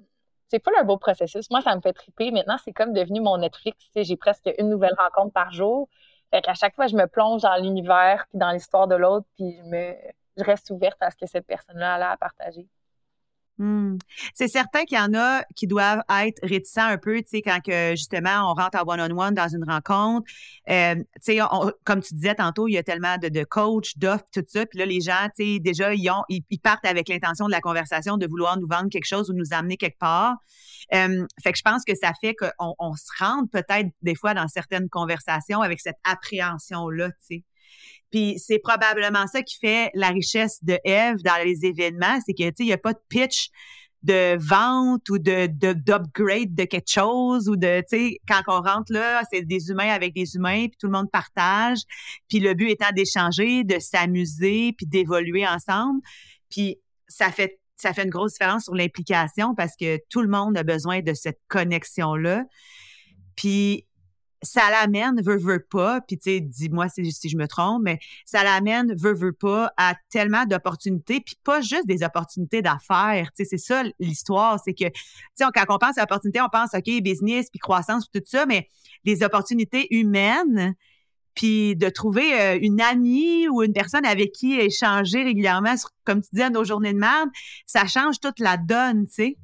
[0.48, 1.50] c'est pas un beau processus.
[1.52, 2.32] Moi, ça me fait triper.
[2.32, 3.86] Maintenant, c'est comme devenu mon Netflix.
[3.96, 5.90] J'ai presque une nouvelle rencontre par jour.
[6.32, 9.58] Fait qu'à chaque fois, je me plonge dans l'univers, puis dans l'histoire de l'autre, puis
[9.58, 9.94] je me
[10.38, 12.68] je reste ouverte à ce que cette personne-là a à partager.
[13.60, 13.98] Mmh.
[14.34, 17.60] C'est certain qu'il y en a qui doivent être réticents un peu, tu sais, quand
[17.92, 20.28] justement on rentre en one-on-one dans une rencontre.
[20.70, 21.40] Euh, tu sais,
[21.84, 24.66] comme tu disais tantôt, il y a tellement de, de coachs, d'offres, tout ça.
[24.66, 28.26] Puis là, les gens, tu sais, déjà, ils, partent avec l'intention de la conversation de
[28.26, 30.36] vouloir nous vendre quelque chose ou nous amener quelque part.
[30.94, 34.34] Euh, fait que je pense que ça fait qu'on on se rende peut-être des fois
[34.34, 37.44] dans certaines conversations avec cette appréhension-là, tu sais.
[38.14, 42.44] Puis c'est probablement ça qui fait la richesse de Eve dans les événements, c'est que
[42.44, 43.50] tu sais il y a pas de pitch
[44.04, 48.94] de vente ou de d'upgrade de, quelque chose ou de tu sais quand on rentre
[48.94, 51.80] là, c'est des humains avec des humains puis tout le monde partage,
[52.30, 56.00] puis le but étant d'échanger, de s'amuser puis d'évoluer ensemble.
[56.52, 60.56] Puis ça fait ça fait une grosse différence sur l'implication parce que tout le monde
[60.56, 62.44] a besoin de cette connexion là.
[63.36, 63.88] Puis
[64.44, 68.44] ça l'amène, veut, veut pas, puis tu sais, dis-moi si, je me trompe, mais ça
[68.44, 73.50] l'amène, veut, veut pas, à tellement d'opportunités, puis pas juste des opportunités d'affaires, tu sais,
[73.50, 74.94] c'est ça l'histoire, c'est que, tu
[75.36, 78.68] sais, quand on pense à opportunités, on pense, OK, business, puis croissance, tout ça, mais
[79.06, 80.76] les opportunités humaines,
[81.36, 86.30] puis de trouver euh, une amie ou une personne avec qui échanger régulièrement, comme tu
[86.34, 87.30] dis, à nos journées de merde,
[87.66, 89.38] ça change toute la donne, tu sais.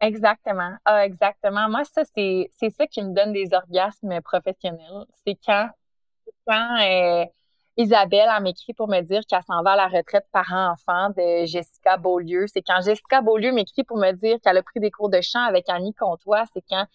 [0.00, 0.76] Exactement.
[0.84, 1.68] Ah, exactement.
[1.68, 5.04] Moi, ça, c'est, c'est ça qui me donne des orgasmes professionnels.
[5.26, 5.68] C'est quand,
[6.46, 7.24] quand euh,
[7.76, 12.46] Isabelle m'écrit pour me dire qu'elle s'en va à la retraite parent-enfant de Jessica Beaulieu.
[12.48, 15.44] C'est quand Jessica Beaulieu m'écrit pour me dire qu'elle a pris des cours de chant
[15.44, 16.44] avec Annie Comtois.
[16.54, 16.86] C'est quand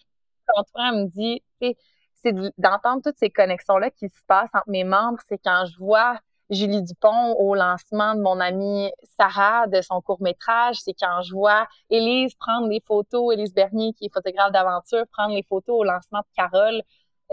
[0.48, 5.18] Comtois me dit, c'est d'entendre toutes ces connexions-là qui se passent entre mes membres.
[5.28, 6.18] C'est quand je vois
[6.50, 10.76] Julie Dupont au lancement de mon amie Sarah de son court-métrage.
[10.80, 15.34] C'est quand je vois Élise prendre des photos, Élise Bernier, qui est photographe d'aventure, prendre
[15.34, 16.82] les photos au lancement de Carole.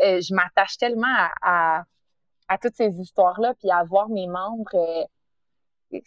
[0.03, 1.83] Euh, je m'attache tellement à,
[2.61, 4.69] toutes ces histoires-là, puis à voir mes membres.
[4.73, 5.03] Euh,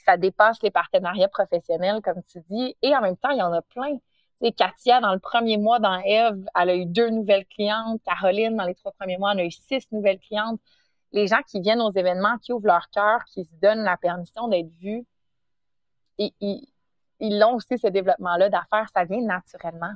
[0.06, 2.76] ça dépasse les partenariats professionnels, comme tu dis.
[2.82, 3.98] Et en même temps, il y en a plein.
[4.40, 8.00] C'est Katia, dans le premier mois dans Eve, elle a eu deux nouvelles clientes.
[8.04, 10.60] Caroline, dans les trois premiers mois, elle a eu six nouvelles clientes
[11.14, 14.48] les gens qui viennent aux événements, qui ouvrent leur cœur, qui se donnent la permission
[14.48, 15.06] d'être vus,
[16.18, 19.92] ils, ont aussi ce développement-là d'affaires, ça vient naturellement.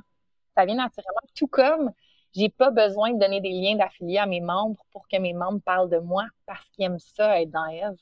[0.55, 1.19] Ça vient naturellement.
[1.35, 1.91] Tout comme
[2.33, 5.59] j'ai pas besoin de donner des liens d'affiliés à mes membres pour que mes membres
[5.59, 7.97] parlent de moi parce qu'ils aiment ça être dans Eve.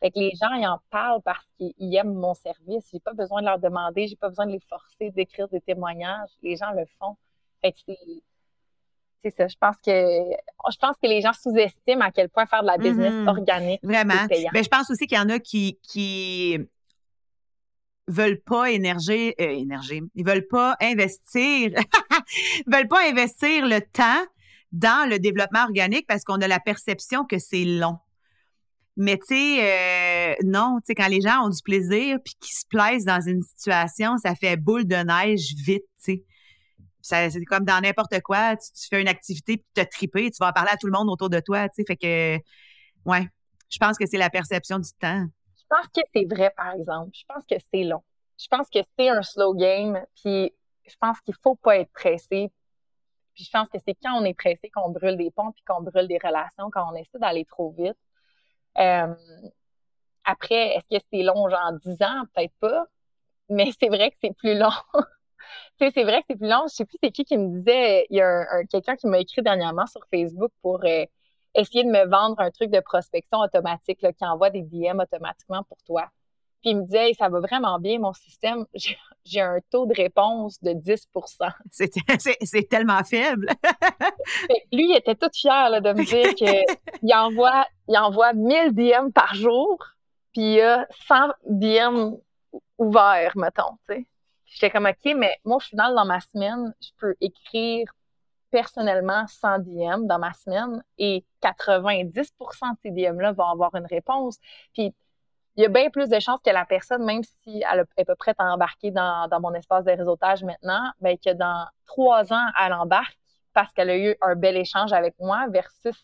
[0.00, 2.86] Fait que les gens, ils en parlent parce qu'ils aiment mon service.
[2.92, 6.30] J'ai pas besoin de leur demander, j'ai pas besoin de les forcer d'écrire des témoignages.
[6.42, 7.16] Les gens le font.
[9.24, 9.48] C'est ça.
[9.48, 12.78] Je pense que je pense que les gens sous-estiment à quel point faire de la
[12.78, 13.28] business Mhm.
[13.28, 14.26] organique Vraiment.
[14.28, 14.50] payant.
[14.52, 16.58] Ben, je pense aussi qu'il y en a qui, qui
[18.08, 20.02] veulent pas énergie, euh, énergie.
[20.14, 21.74] Ils veulent pas investir, ils
[22.66, 24.24] veulent pas investir le temps
[24.72, 27.98] dans le développement organique parce qu'on a la perception que c'est long.
[28.96, 32.54] Mais tu sais, euh, non, tu sais, quand les gens ont du plaisir puis qu'ils
[32.54, 36.24] se plaisent dans une situation, ça fait boule de neige vite, tu sais.
[37.02, 40.38] C'est comme dans n'importe quoi, tu, tu fais une activité puis tu as trippé, tu
[40.38, 41.84] vas en parler à tout le monde autour de toi, tu sais.
[41.86, 42.36] Fait que,
[43.08, 43.28] ouais,
[43.70, 45.26] je pense que c'est la perception du temps.
[45.56, 47.10] Je pense que c'est vrai, par exemple.
[47.14, 48.02] Je pense que c'est long.
[48.38, 50.52] Je pense que c'est un slow game, puis
[50.86, 52.50] je pense qu'il faut pas être pressé.
[53.34, 55.82] Puis je pense que c'est quand on est pressé qu'on brûle des ponts, puis qu'on
[55.82, 57.96] brûle des relations, quand on essaie d'aller trop vite.
[58.78, 59.14] Euh,
[60.24, 62.24] après, est-ce que c'est long, genre 10 ans?
[62.34, 62.86] Peut-être pas.
[63.48, 64.70] Mais c'est vrai que c'est plus long.
[65.78, 66.64] C'est vrai que c'est plus long.
[66.68, 69.06] Je sais plus c'est qui qui me disait, il y a un, un- quelqu'un qui
[69.06, 71.04] m'a écrit dernièrement sur Facebook pour euh,
[71.54, 75.62] essayer de me vendre un truc de prospection automatique là, qui envoie des DM automatiquement
[75.64, 76.06] pour toi.
[76.60, 78.66] Puis il me disait, Hey, ça va vraiment bien, mon système.
[78.74, 81.08] J'ai- un taux de réponse de 10
[81.70, 83.48] C'est c'est- c'est tellement faible.
[84.72, 89.10] Lui, il était tout fier là, de me dire qu'il envoie, il envoie 1000 DM
[89.12, 89.78] par jour,
[90.32, 92.14] puis il y a 100 DM
[92.78, 93.76] ouverts, mettons.
[94.50, 97.90] J'étais comme, OK, mais moi, au final, dans ma semaine, je peux écrire
[98.50, 104.38] personnellement 100 DM dans ma semaine et 90% de ces DM-là vont avoir une réponse.
[104.74, 104.92] Puis
[105.56, 108.16] il y a bien plus de chances que la personne, même si elle n'est pas
[108.16, 112.46] prête à embarquer dans, dans mon espace de réseautage maintenant, ben, que dans trois ans,
[112.60, 113.18] elle embarque
[113.52, 115.96] parce qu'elle a eu un bel échange avec moi versus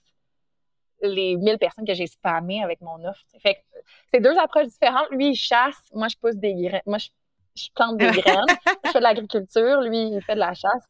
[1.02, 3.20] les 1000 personnes que j'ai spammées avec mon offre.
[3.40, 3.61] Fait que
[4.11, 5.09] c'est deux approches différentes.
[5.11, 6.82] Lui, il chasse, moi, je pousse des graines.
[6.87, 7.09] Moi, je,
[7.56, 8.44] je plante des graines.
[8.84, 10.84] je fais de l'agriculture, lui, il fait de la chasse.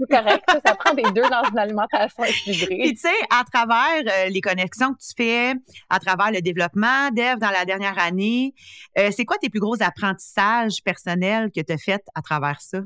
[0.00, 2.92] C'est correct, ça, ça prend des deux dans une alimentation Puis équilibrée.
[2.92, 5.54] tu sais, à travers euh, les connexions que tu fais,
[5.90, 8.54] à travers le développement d'Ève dans la dernière année,
[8.98, 12.78] euh, c'est quoi tes plus gros apprentissages personnels que tu as fait à travers ça?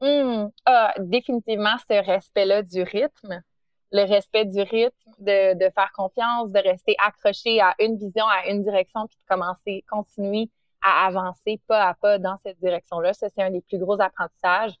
[0.00, 3.40] Hum, ah, définitivement ce respect-là du rythme,
[3.92, 8.48] le respect du rythme, de, de faire confiance, de rester accroché à une vision, à
[8.48, 10.50] une direction, puis de commencer, continuer
[10.82, 13.12] à avancer pas à pas dans cette direction-là.
[13.12, 14.74] Ça, c'est un des plus gros apprentissages.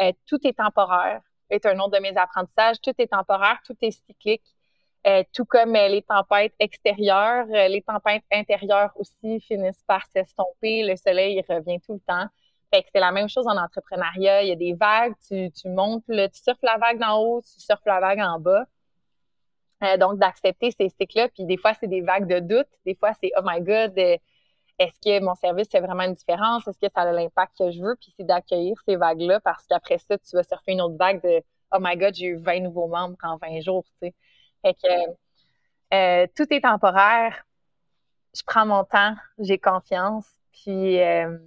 [0.00, 2.80] Euh, tout est temporaire, est un autre de mes apprentissages.
[2.80, 4.44] Tout est temporaire, tout est cyclique.
[5.06, 10.82] Euh, tout comme euh, les tempêtes extérieures, les tempêtes intérieures aussi finissent par s'estomper.
[10.82, 12.26] Le soleil il revient tout le temps.
[12.72, 14.42] Fait c'est la même chose en entrepreneuriat.
[14.42, 17.86] Il y a des vagues, tu, montes, tu surfes la vague d'en haut, tu surfes
[17.86, 18.64] la vague en bas.
[19.98, 21.28] Donc, d'accepter ces cycles-là.
[21.28, 22.66] Puis des fois, c'est des vagues de doute.
[22.84, 23.94] Des fois, c'est «Oh my God,
[24.78, 26.66] est-ce que mon service fait vraiment une différence?
[26.68, 29.98] Est-ce que ça a l'impact que je veux?» Puis c'est d'accueillir ces vagues-là parce qu'après
[29.98, 32.86] ça, tu vas surfer une autre vague de «Oh my God, j'ai eu 20 nouveaux
[32.86, 33.84] membres en 20 jours.».
[34.00, 34.14] Fait
[34.62, 34.88] que
[35.94, 37.44] euh, tout est temporaire.
[38.34, 40.26] Je prends mon temps, j'ai confiance.
[40.52, 41.38] Puis euh,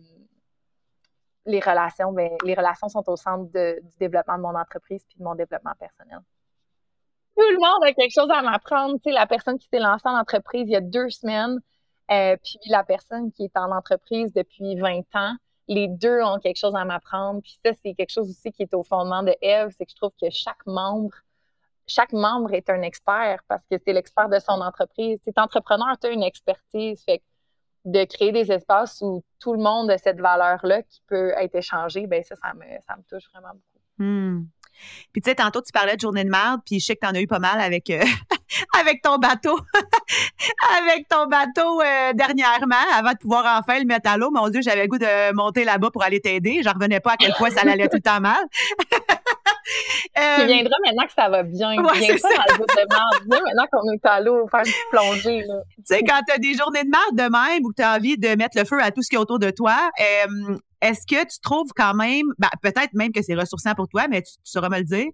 [1.46, 5.24] les relations, ben, les relations sont au centre du développement de mon entreprise puis de
[5.24, 6.20] mon développement personnel.
[7.36, 8.98] Tout le monde a quelque chose à m'apprendre.
[9.06, 11.60] La personne qui s'est lancée en entreprise il y a deux semaines,
[12.12, 15.36] euh, puis la personne qui est en entreprise depuis 20 ans,
[15.68, 17.42] les deux ont quelque chose à m'apprendre.
[17.42, 19.96] Puis ça, c'est quelque chose aussi qui est au fondement de Eve, c'est que je
[19.96, 21.16] trouve que chaque membre,
[21.86, 25.20] chaque membre est un expert parce que c'est l'expert de son entreprise.
[25.24, 27.04] C'est entrepreneur, tu as une expertise.
[27.04, 27.24] Fait que
[27.86, 32.08] de créer des espaces où tout le monde a cette valeur-là qui peut être échangée,
[32.08, 33.84] ben ça, ça me, touche vraiment beaucoup.
[33.98, 34.46] Hmm.
[35.12, 37.08] Puis tu sais, tantôt, tu parlais de journée de merde, puis je sais que tu
[37.12, 38.02] en as eu pas mal avec, euh,
[38.80, 39.58] avec ton bateau.
[40.78, 44.32] avec ton bateau euh, dernièrement, avant de pouvoir enfin le mettre à l'eau.
[44.32, 46.62] Mon Dieu, j'avais le goût de monter là-bas pour aller t'aider.
[46.64, 48.38] J'en revenais pas à quel point ça allait tout le temps mal.
[50.18, 51.76] Euh, Tu viendras maintenant que ça va bien.
[51.76, 53.44] ouais, Viens c'est pas dans le de merde.
[53.46, 55.46] Maintenant qu'on est à l'eau, faire une plongée.
[55.78, 57.94] Tu sais, quand tu as des journées de merde de même ou que tu as
[57.96, 61.06] envie de mettre le feu à tout ce qui est autour de toi, euh, est-ce
[61.06, 64.34] que tu trouves quand même, ben, peut-être même que c'est ressourçant pour toi, mais tu,
[64.44, 65.08] sauras me le dire,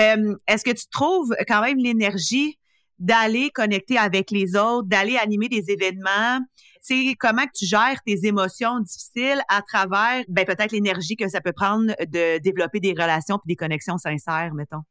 [0.00, 2.58] euh, est-ce que tu trouves quand même l'énergie
[2.98, 6.40] d'aller connecter avec les autres, d'aller animer des événements?
[6.80, 11.40] Sais, comment que tu gères tes émotions difficiles à travers, ben, peut-être l'énergie que ça
[11.40, 14.82] peut prendre de développer des relations puis des connexions sincères, mettons?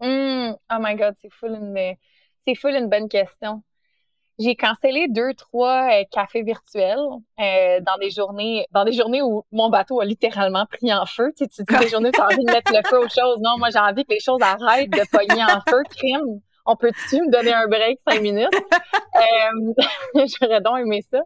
[0.00, 1.96] Hum, oh my God, c'est full une,
[2.46, 3.62] c'est full une bonne question.
[4.38, 6.98] J'ai cancellé deux, trois euh, cafés virtuels
[7.38, 11.32] euh, dans des journées, dans des journées où mon bateau a littéralement pris en feu.
[11.36, 13.38] Tu tu dis des journées où tu as envie de mettre le feu aux choses.
[13.40, 15.82] Non, moi j'ai envie que les choses arrêtent de pogner en feu.
[15.90, 18.48] Crime, on peut-tu me donner un break cinq minutes?
[19.16, 19.72] Euh,
[20.40, 21.20] J'aurais donc aimé ça.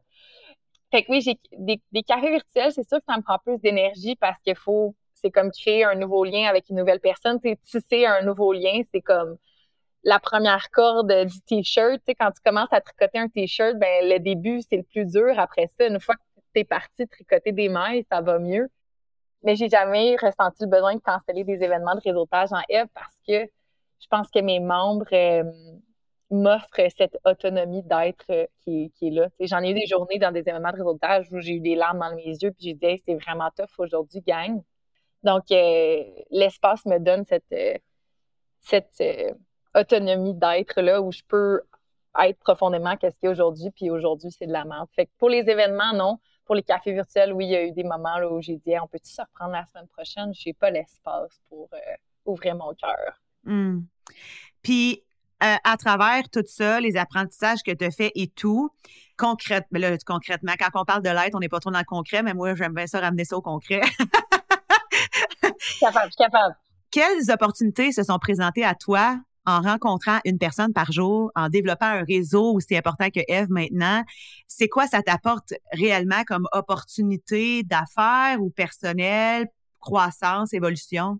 [0.90, 4.16] Fait que oui, j'ai des, cafés virtuels, c'est sûr que ça me prend plus d'énergie
[4.16, 7.40] parce qu'il faut c'est comme créer un nouveau lien avec une nouvelle personne.
[7.40, 9.37] Tisser un nouveau lien, c'est comme
[10.04, 12.00] la première corde du t-shirt.
[12.06, 15.38] Tu quand tu commences à tricoter un t-shirt, ben le début, c'est le plus dur.
[15.38, 16.20] Après ça, une fois que
[16.54, 18.68] tu es parti tricoter des mailles, ça va mieux.
[19.42, 23.14] Mais j'ai jamais ressenti le besoin de canceller des événements de réseautage en Eve parce
[23.26, 23.44] que
[24.00, 25.44] je pense que mes membres euh,
[26.30, 29.28] m'offrent cette autonomie d'être euh, qui, est là.
[29.40, 32.00] J'en ai eu des journées dans des événements de réseautage où j'ai eu des larmes
[32.00, 34.62] dans mes yeux puis j'ai dit c'est vraiment tough aujourd'hui, gang.
[35.22, 37.82] Donc euh, l'espace me donne cette,
[38.61, 39.02] cette
[39.74, 41.62] autonomie d'être là où je peux
[42.20, 44.88] être profondément qu'est-ce qu'il y a aujourd'hui, puis aujourd'hui, c'est de la merde.
[44.94, 46.18] Fait que pour les événements, non.
[46.44, 48.72] Pour les cafés virtuels, oui, il y a eu des moments là, où j'ai dit
[48.83, 50.33] on peut-tu se reprendre la semaine prochaine?
[50.35, 51.68] Je n'ai pas l'espace pour
[52.24, 53.20] ouvrir mon cœur.
[53.44, 53.81] Hmm.
[54.62, 55.04] Puis,
[55.42, 58.70] euh, à travers tout ça, les apprentissages que tu as fait et tout,
[59.16, 62.22] concrètement, là, concrètement, quand on parle de l'être, on n'est pas trop dans le concret,
[62.22, 63.83] mais moi, j'aime bien ça ramener ça au concret.
[65.81, 66.57] capable, capable.
[66.90, 71.87] Quelles opportunités se sont présentées à toi en rencontrant une personne par jour, en développant
[71.87, 74.04] un réseau aussi important que Eve maintenant?
[74.46, 79.48] C'est quoi ça t'apporte réellement comme opportunité d'affaires ou personnelle,
[79.80, 81.18] croissance, évolution?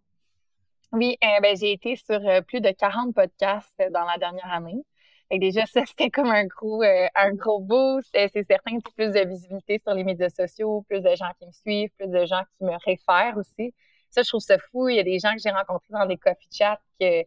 [0.92, 4.52] Oui, euh, ben, j'ai été sur euh, plus de 40 podcasts euh, dans la dernière
[4.52, 4.82] année.
[5.30, 8.08] Et déjà, ça, c'était comme un gros, un gros boost.
[8.12, 11.52] C'est certain que plus de visibilité sur les médias sociaux, plus de gens qui me
[11.52, 13.74] suivent, plus de gens qui me réfèrent aussi.
[14.10, 14.88] Ça, je trouve ça fou.
[14.88, 17.24] Il y a des gens que j'ai rencontrés dans des coffee chats que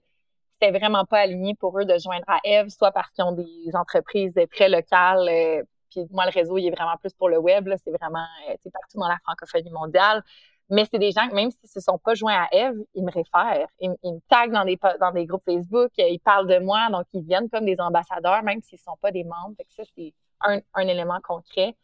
[0.62, 3.72] c'était vraiment pas aligné pour eux de joindre à Eve, soit parce qu'ils ont des
[3.74, 5.66] entreprises très locales.
[5.90, 7.70] puis moi, le réseau, il est vraiment plus pour le web.
[7.84, 8.26] C'est vraiment
[8.72, 10.24] partout dans la francophonie mondiale.
[10.70, 13.68] Mais c'est des gens, même s'ils se sont pas joints à Eve, ils me réfèrent.
[13.80, 17.24] Ils, me taguent dans des, dans des groupes Facebook, ils parlent de moi, donc ils
[17.24, 19.54] viennent comme des ambassadeurs, même s'ils sont pas des membres.
[19.58, 21.76] Fait ça, c'est un, élément concret.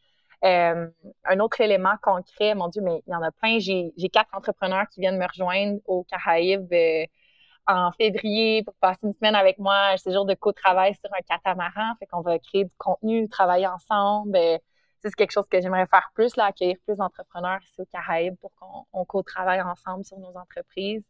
[0.46, 0.88] Euh,
[1.26, 3.60] un autre élément concret, mon Dieu, mais il y en a plein.
[3.60, 7.06] J'ai quatre entrepreneurs qui viennent me rejoindre au Caraïbes euh,
[7.67, 11.93] en février pour passer une semaine avec moi, un séjour de co-travail sur un catamaran.
[11.99, 14.36] Fait qu'on va créer du contenu, travailler ensemble.
[14.36, 14.58] Euh,
[15.01, 19.06] c'est quelque chose que j'aimerais faire plus, accueillir plus d'entrepreneurs ici au Caraïbes pour qu'on
[19.06, 21.03] co-travaille ensemble sur nos entreprises.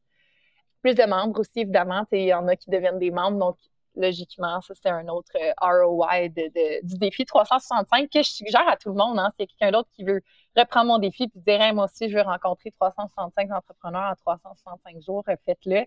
[0.81, 2.05] Plus de membres aussi, évidemment.
[2.11, 3.57] Il y en a qui deviennent des membres, donc
[3.95, 5.53] logiquement, ça, c'est un autre euh,
[5.85, 9.19] ROI du défi 365 que je suggère à tout le monde.
[9.19, 9.29] Hein.
[9.31, 10.21] S'il y a quelqu'un d'autre qui veut
[10.55, 15.23] reprendre mon défi et dire moi aussi, je veux rencontrer 365 entrepreneurs en 365 jours,
[15.25, 15.85] faites-le.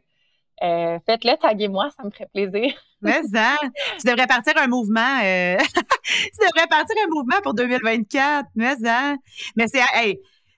[0.63, 2.75] Euh, faites-le, taguez-moi, ça me ferait plaisir.
[3.03, 3.57] Mais ça,
[3.99, 5.19] tu devrais partir un mouvement.
[5.23, 5.57] Euh,
[6.05, 8.47] tu devrais partir un mouvement pour 2024.
[8.55, 9.15] Mais ça.
[9.57, 9.81] Mais c'est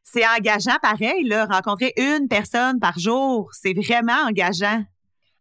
[0.05, 3.49] c'est engageant pareil, là, rencontrer une personne par jour.
[3.53, 4.83] C'est vraiment engageant.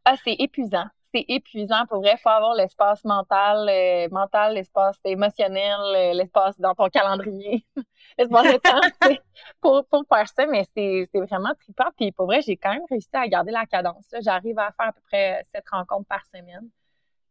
[0.06, 0.86] Ah, c'est épuisant.
[1.14, 1.86] C'est épuisant.
[1.88, 7.66] Pour vrai, il faut avoir l'espace mental, euh, mental, l'espace émotionnel, l'espace dans ton calendrier.
[9.62, 11.90] pour, pour faire ça, mais c'est vraiment trippant.
[11.98, 14.06] Puis pour vrai, j'ai quand même réussi à garder la cadence.
[14.22, 16.70] J'arrive à faire à peu près sept rencontres par semaine.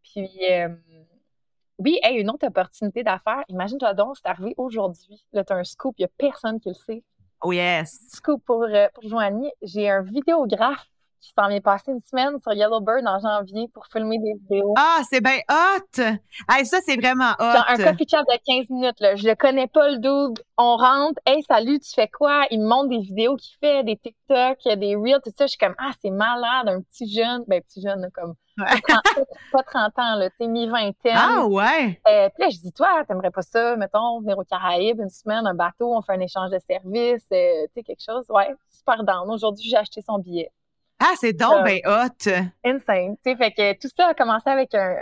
[0.03, 0.69] Puis euh,
[1.79, 3.45] oui, hey, une autre opportunité d'affaires.
[3.49, 5.27] Imagine-toi donc, c'est arrivé aujourd'hui.
[5.33, 7.03] Là, tu as un scoop, il n'y a personne qui le sait.
[7.43, 8.09] Oh yes.
[8.13, 9.51] Scoop pour, euh, pour Joanie.
[9.63, 10.87] J'ai un vidéographe
[11.21, 14.75] qui s'en vient passer une semaine sur Yellowbird en janvier pour filmer des vidéos.
[14.77, 16.03] Ah, c'est bien hot!
[16.49, 17.53] Hey, ça, c'est vraiment hot!
[17.53, 19.17] Genre un coffee chat de 15 minutes, là.
[19.17, 20.41] Je le connais pas, le double.
[20.57, 21.21] On rentre.
[21.27, 22.47] Hey, salut, tu fais quoi?
[22.51, 25.47] Il me montre des vidéos qu'il fait, des TikTok, des Reels, tout ça.
[25.47, 27.45] Je suis comme, ah, c'est malade, un petit jeune.
[27.47, 28.35] Ben, petit jeune, comme,
[29.53, 31.17] pas 30 ans, là, tu mi-vingtaine.
[31.17, 32.01] Ah, ouais!
[32.09, 35.47] Euh, puis là, je dis, toi, t'aimerais pas ça, mettons, venir au Caraïbes une semaine,
[35.47, 38.27] un bateau, on fait un échange de services, euh, tu sais, quelque chose.
[38.29, 39.31] Ouais, super down.
[39.31, 40.51] Aujourd'hui, j'ai acheté son billet.
[41.01, 42.31] Ah, c'est donc bien hot!
[42.65, 43.17] Insane.
[43.25, 44.97] Tu sais, fait que tout ça a commencé avec un,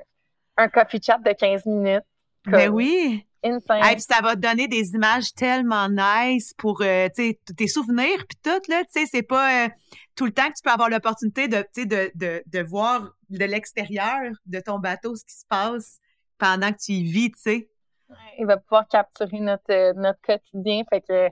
[0.56, 2.04] un coffee chat de 15 minutes.
[2.46, 3.24] Ben oui!
[3.44, 3.82] Insane.
[3.82, 8.60] puis ça va te donner des images tellement nice pour euh, tes souvenirs puis tout
[8.68, 9.68] là, tu sais c'est pas euh,
[10.16, 14.32] tout le temps que tu peux avoir l'opportunité de, de, de, de voir de l'extérieur
[14.46, 16.00] de ton bateau ce qui se passe
[16.38, 17.68] pendant que tu y vis, tu sais.
[18.38, 21.28] Il va pouvoir capturer notre, euh, notre quotidien, fait que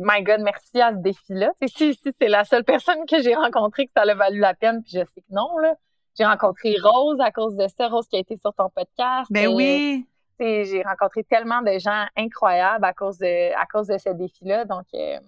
[0.00, 1.52] my God, merci à ce défi-là.
[1.66, 4.82] Si, si c'est la seule personne que j'ai rencontrée que ça a valu la peine,
[4.82, 5.74] puis je sais que non, là.
[6.18, 9.30] J'ai rencontré Rose à cause de ça, Rose qui a été sur ton podcast.
[9.30, 10.06] Ben oui.
[10.40, 14.64] J'ai rencontré tellement de gens incroyables à cause de, à cause de ce défi-là.
[14.64, 15.18] Donc, euh,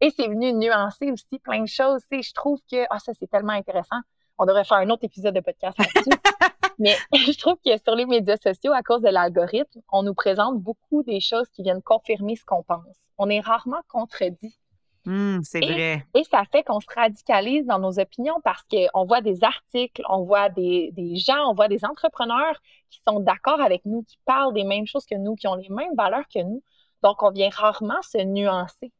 [0.00, 2.02] et c'est venu nuancer aussi plein de choses.
[2.10, 4.00] Je trouve que, ah, ça, c'est tellement intéressant.
[4.38, 6.10] On devrait faire un autre épisode de podcast là-dessus.
[6.78, 10.60] Mais je trouve que sur les médias sociaux, à cause de l'algorithme, on nous présente
[10.60, 14.58] beaucoup des choses qui viennent confirmer ce qu'on pense on est rarement contredit.
[15.04, 16.06] Mmh, c'est vrai.
[16.14, 20.24] Et ça fait qu'on se radicalise dans nos opinions parce qu'on voit des articles, on
[20.24, 22.60] voit des, gens, on voit des entrepreneurs
[22.90, 25.68] qui sont d'accord avec nous, qui parlent des mêmes choses que nous, qui ont les
[25.68, 26.62] mêmes valeurs que nous.
[27.02, 28.90] Donc, on vient rarement se nuancer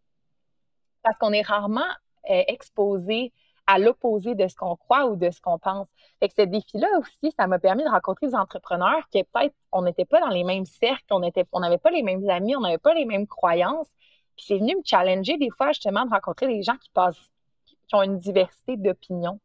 [1.02, 1.88] parce qu'on est rarement
[2.24, 3.32] exposé
[3.66, 5.86] à l'opposé de ce qu'on croit ou de ce qu'on pense.
[6.20, 9.82] Fait que ce défi-là aussi, ça m'a permis de rencontrer des entrepreneurs qui peut-être on
[9.82, 12.94] n'était pas dans les mêmes cercles, on n'avait pas les mêmes amis, on n'avait pas
[12.94, 13.88] les mêmes croyances.
[14.36, 17.30] Puis c'est venu me challenger des fois justement de rencontrer des gens qui passent,
[17.88, 19.40] qui ont une diversité d'opinions.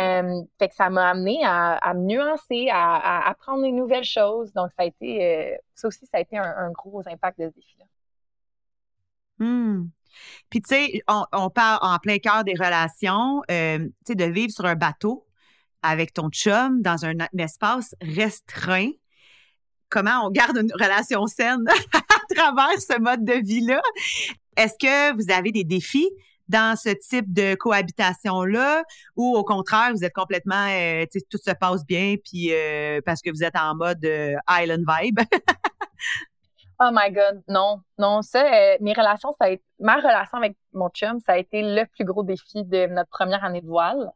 [0.00, 4.52] Euh, fait que ça m'a amené à, me nuancer, à, apprendre des nouvelles choses.
[4.52, 7.54] Donc, ça a été, euh, ça aussi, ça a été un, gros impact de ce
[7.54, 7.77] défi-là.
[9.38, 9.88] Hmm.
[10.50, 14.52] Puis, tu sais, on, parle en plein cœur des relations, euh, tu sais, de vivre
[14.52, 15.26] sur un bateau
[15.82, 18.90] avec ton chum dans un, espace restreint.
[19.90, 23.80] Comment on garde une relation saine à travers ce mode de vie-là?
[24.56, 26.10] Est-ce que vous avez des défis
[26.48, 28.84] dans ce type de cohabitation-là?
[29.16, 33.22] Ou au contraire, vous êtes complètement, euh, sais, tout se passe bien puis euh, parce
[33.22, 34.04] que vous êtes en mode
[34.48, 35.20] island vibe?
[36.80, 40.56] Oh my God, non, non, ça, euh, mes relations, ça a été, ma relation avec
[40.72, 44.12] mon chum, ça a été le plus gros défi de notre première année de voile.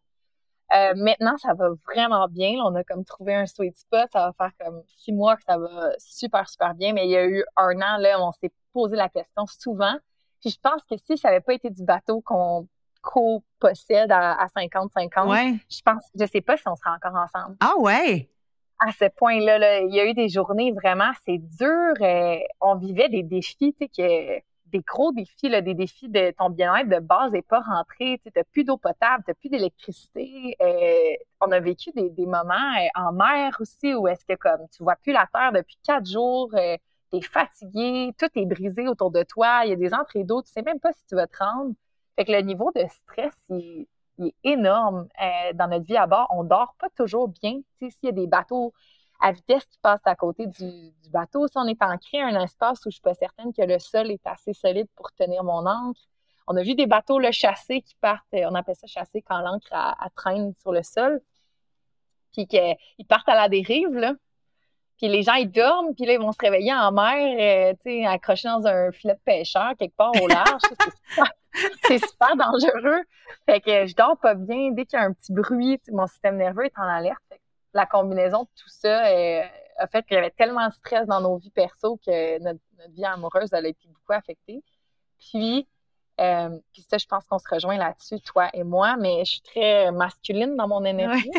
[0.75, 2.55] Euh, maintenant, ça va vraiment bien.
[2.65, 4.09] on a comme trouvé un sweet spot.
[4.13, 6.93] Ça va faire comme six mois que ça va super, super bien.
[6.95, 9.97] Mais il y a eu un an, là, on s'est posé la question souvent.
[10.41, 12.67] Puis je pense que si ça n'avait pas été du bateau qu'on
[13.03, 17.57] co-possède à 50-50, je pense, je sais pas si on serait encore ensemble.
[17.61, 18.31] Ah ouais?
[18.87, 21.95] À ce point-là, il y a eu des journées vraiment, c'est dur.
[22.01, 26.89] Euh, on vivait des défis, tu sais, des gros défis, des défis de ton bien-être
[26.89, 28.21] de base n'est pas rentré.
[28.25, 30.57] Tu n'as plus d'eau potable, tu n'as plus d'électricité.
[30.61, 34.83] Euh, on a vécu des, moments euh, en mer aussi où est-ce que comme tu
[34.83, 39.23] vois plus la terre depuis quatre jours, tu es fatigué, tout est brisé autour de
[39.23, 41.37] toi, il y a des entrées d'eau, tu sais même pas si tu vas te
[41.39, 41.75] rendre.
[42.17, 43.87] Fait que le niveau de stress, il,
[44.19, 46.27] est énorme euh, dans notre vie à bord.
[46.31, 47.61] On dort pas toujours bien.
[47.79, 48.73] S'il y a des bateaux
[49.21, 52.81] à vitesse qui passent à côté du, bateau, si on est ancré à un espace
[52.81, 56.01] où je suis pas certaine que le sol est assez solide pour tenir mon ancre.
[56.49, 59.41] On a vu des bateaux le chasser qui partent, euh, on appelle ça chasser quand
[59.41, 59.71] l'ancre
[60.17, 61.21] traîne sur le sol,
[62.33, 64.15] puis qu'ils partent à la dérive, là.
[64.99, 67.91] Puis les gens, ils dorment, puis là, ils vont se réveiller en mer, euh, tu
[67.91, 70.63] sais, accrochés dans un filet de pêcheur quelque part au large.
[71.85, 73.03] c'est super dangereux.
[73.47, 74.71] Fait que je dors pas bien.
[74.73, 77.23] Dès qu'il y a un petit bruit, mon système nerveux est en alerte.
[77.75, 79.43] la combinaison de tout ça euh,
[79.79, 83.05] a fait qu'il y avait tellement de stress dans nos vies perso que notre, vie
[83.05, 84.63] amoureuse elle a été beaucoup affectée.
[85.19, 85.69] Puis,
[86.21, 89.43] euh, puis ça, je pense qu'on se rejoint là-dessus, toi et moi, mais je suis
[89.43, 91.31] très masculine dans mon énergie.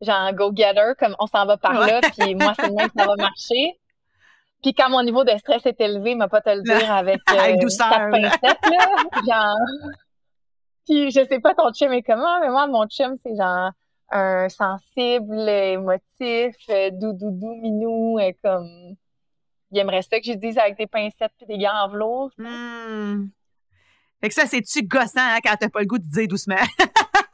[0.00, 3.06] Genre go-getter, comme on s'en va par là, puis moi, c'est le même que ça
[3.06, 3.79] va marcher.
[4.62, 7.38] Puis quand mon niveau de stress est élevé, m'a pas te le dire avec, euh,
[7.38, 8.96] avec douceur, pincette, là.
[9.28, 9.56] genre...
[10.86, 13.70] Puis je sais pas ton chum est comment, mais moi, mon chum, c'est genre
[14.10, 18.96] un sensible, émotif, euh, doudou, minou, et comme...
[19.72, 22.32] Il aimerait ça que je dise avec des pincettes puis des gants en velours.
[22.38, 23.28] Hmm.
[24.20, 26.56] Fait que ça, c'est-tu gossant hein, quand t'as pas le goût de dire doucement?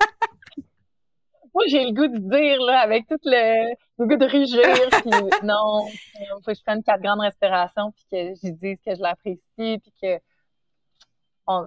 [1.57, 5.11] moi, j'ai le goût de dire, là, avec tout le, goût de rugir, puis
[5.42, 9.00] non, il faut que je prenne quatre grandes respirations, puis que je dise que je
[9.00, 10.18] l'apprécie, puis que...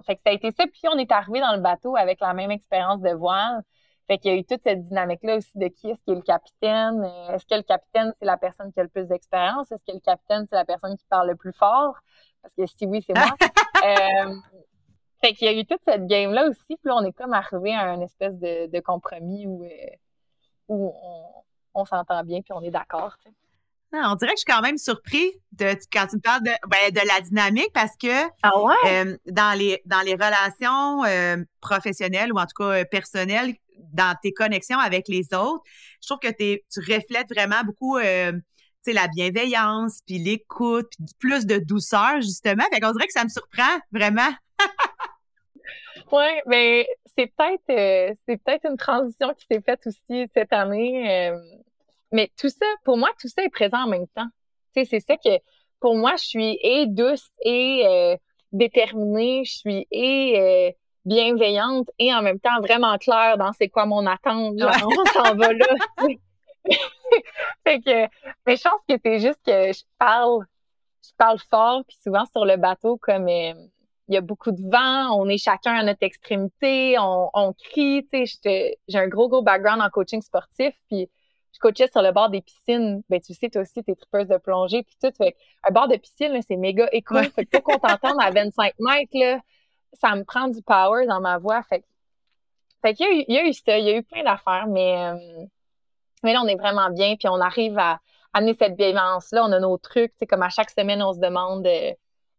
[0.06, 2.34] Fait que ça a été ça, puis on est arrivé dans le bateau avec la
[2.34, 3.62] même expérience de voile.
[4.06, 6.20] Fait qu'il y a eu toute cette dynamique-là aussi de qui est-ce qui est le
[6.20, 7.02] capitaine.
[7.30, 9.72] Est-ce que le capitaine, c'est la personne qui a le plus d'expérience?
[9.72, 11.96] Est-ce que le capitaine, c'est la personne qui parle le plus fort?
[12.42, 13.34] Parce que si oui, c'est moi.
[13.84, 14.34] euh,
[15.20, 16.60] fait qu'il y a eu toute cette game-là aussi.
[16.68, 19.68] Puis là, on est comme arrivé à un espèce de, compromis où, euh,
[20.68, 20.94] où
[21.74, 23.16] on, s'entend bien puis on est d'accord.
[23.92, 26.90] on dirait que je suis quand même surpris de quand tu me parles de, ben,
[26.90, 28.50] de la dynamique parce que ah
[28.86, 33.54] euh, dans, les, dans les relations euh, professionnelles ou en tout cas personnelles,
[33.92, 35.62] dans tes connexions avec les autres,
[36.02, 37.98] je trouve que tu reflètes vraiment beaucoup
[38.92, 42.64] la bienveillance, puis l'écoute, puis plus de douceur, justement.
[42.72, 44.30] Fait qu'on dirait que ça me surprend vraiment.
[46.12, 51.28] Oui, mais c'est peut-être euh, c'est peut-être une transition qui s'est faite aussi cette année.
[51.28, 51.38] Euh,
[52.12, 54.26] mais tout ça, pour moi, tout ça est présent en même temps.
[54.74, 55.40] Tu sais, c'est ça que
[55.78, 58.16] pour moi, je suis et douce et euh,
[58.52, 64.06] déterminée, je suis et bienveillante et en même temps vraiment claire dans c'est quoi mon
[64.06, 64.56] attente.
[64.60, 65.66] on s'en va là.
[67.64, 68.06] fait que,
[68.46, 70.44] mais je pense que c'est juste que je parle,
[71.02, 73.28] je parle fort, puis souvent sur le bateau, comme
[74.10, 78.04] il y a beaucoup de vent, on est chacun à notre extrémité, on, on crie,
[78.12, 81.08] tu sais, j'ai un gros, gros background en coaching sportif, puis
[81.52, 83.04] je coachais sur le bord des piscines.
[83.08, 85.12] Ben, tu sais, toi aussi, t'es tripeuse de plongée, puis tout.
[85.16, 87.16] Fait un bord de piscine, c'est méga écho.
[87.22, 89.38] Fait que pour qu'on t'entende à 25 mètres, là,
[89.92, 91.62] ça me prend du power dans ma voix.
[91.62, 91.84] Fait,
[92.82, 94.24] fait qu'il y a eu, il y a eu ça, il y a eu plein
[94.24, 95.44] d'affaires, mais, euh,
[96.24, 98.00] mais là, on est vraiment bien, puis on arrive à
[98.32, 99.44] amener cette bienveillance-là.
[99.44, 101.64] On a nos trucs, tu sais, comme à chaque semaine, on se demande...
[101.64, 101.92] Euh,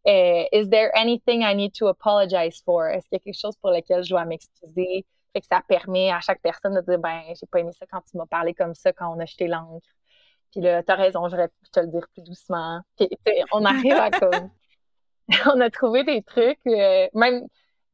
[0.08, 2.88] Euh, is there anything I need to apologize for?
[2.88, 5.06] Est-ce qu'il y a quelque chose pour lequel je dois m'excuser?
[5.34, 8.02] Fait que ça permet à chaque personne de dire, ben, j'ai pas aimé ça quand
[8.02, 9.88] tu m'as parlé comme ça, quand on a jeté l'encre.
[10.52, 12.82] Puis là, t'as raison, j'aurais pu te le dire plus doucement.
[13.54, 14.50] On arrive à comme,
[15.56, 17.48] on a trouvé des trucs, euh, même,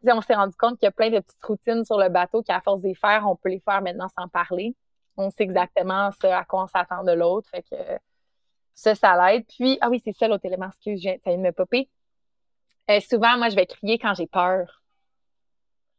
[0.05, 2.61] on s'est rendu compte qu'il y a plein de petites routines sur le bateau qu'à
[2.61, 4.75] force de les faire, on peut les faire maintenant sans parler.
[5.17, 7.49] On sait exactement ce à quoi on s'attend de l'autre.
[7.49, 7.75] Fait que
[8.73, 9.45] ça, ça l'aide.
[9.47, 11.89] Puis, ah oui, c'est ça l'autre élément, excuse, ça vient de me popper.
[12.89, 14.81] Euh, souvent, moi, je vais crier quand j'ai peur.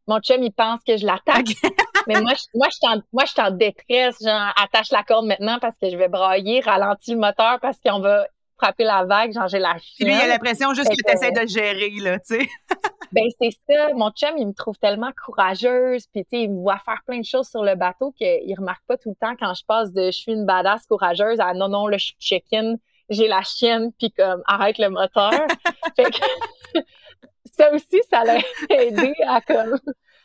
[0.07, 1.49] Mon chum, il pense que je l'attaque.
[2.07, 4.23] mais moi, je, moi, je en, moi, je suis en détresse.
[4.23, 8.01] Genre, attache la corde maintenant parce que je vais brailler, ralentis le moteur parce qu'on
[8.01, 8.27] va
[8.57, 9.33] frapper la vague.
[9.33, 10.09] Genre, j'ai la chienne.
[10.09, 12.49] Lui, il a l'impression juste que tu essaies de gérer, là, tu sais.
[13.13, 13.93] ben, c'est ça.
[13.95, 16.07] Mon chum, il me trouve tellement courageuse.
[16.07, 18.85] Puis, tu sais, il me voit faire plein de choses sur le bateau qu'il remarque
[18.87, 21.69] pas tout le temps quand je passe de je suis une badass courageuse à non,
[21.69, 22.77] non, là, je suis check-in
[23.09, 25.31] j'ai la chienne, puis comme arrête le moteur.
[25.97, 26.81] fait que,
[27.59, 28.39] ça aussi, ça l'a
[28.71, 29.79] aidé à comme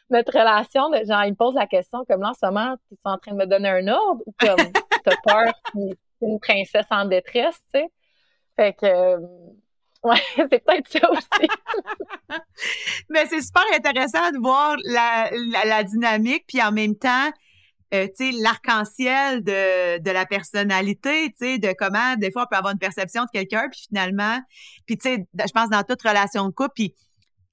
[0.09, 2.93] notre relation de genre, il me pose la question comme là en ce moment, tu
[2.93, 4.57] es en train de me donner un ordre ou comme
[5.03, 5.53] t'as peur
[6.21, 7.91] une princesse en détresse, tu sais?
[8.55, 9.17] Fait que euh,
[10.03, 11.49] ouais, c'est peut-être ça aussi.
[13.09, 15.29] Mais c'est super intéressant de voir la,
[15.65, 17.31] la, dynamique, puis en même temps,
[17.93, 22.47] euh, tu sais, l'arc-en-ciel de, de la personnalité, tu sais, de comment, des fois, on
[22.49, 24.39] peut avoir une perception de quelqu'un, puis finalement,
[24.85, 26.95] puis tu sais, je pense dans toute relation de couple, puis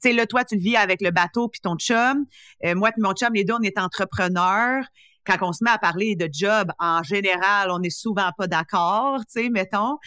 [0.03, 2.25] tu sais, là, toi, tu le vis avec le bateau puis ton chum.
[2.65, 4.85] Euh, moi puis mon chum, les deux, on est entrepreneurs.
[5.27, 9.21] Quand on se met à parler de job, en général, on n'est souvent pas d'accord,
[9.27, 9.99] tu sais, mettons.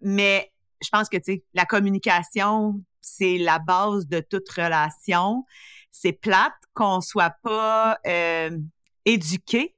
[0.00, 0.50] Mais
[0.82, 5.44] je pense que, tu sais, la communication, c'est la base de toute relation.
[5.90, 8.50] C'est plate qu'on soit pas euh,
[9.04, 9.74] éduqué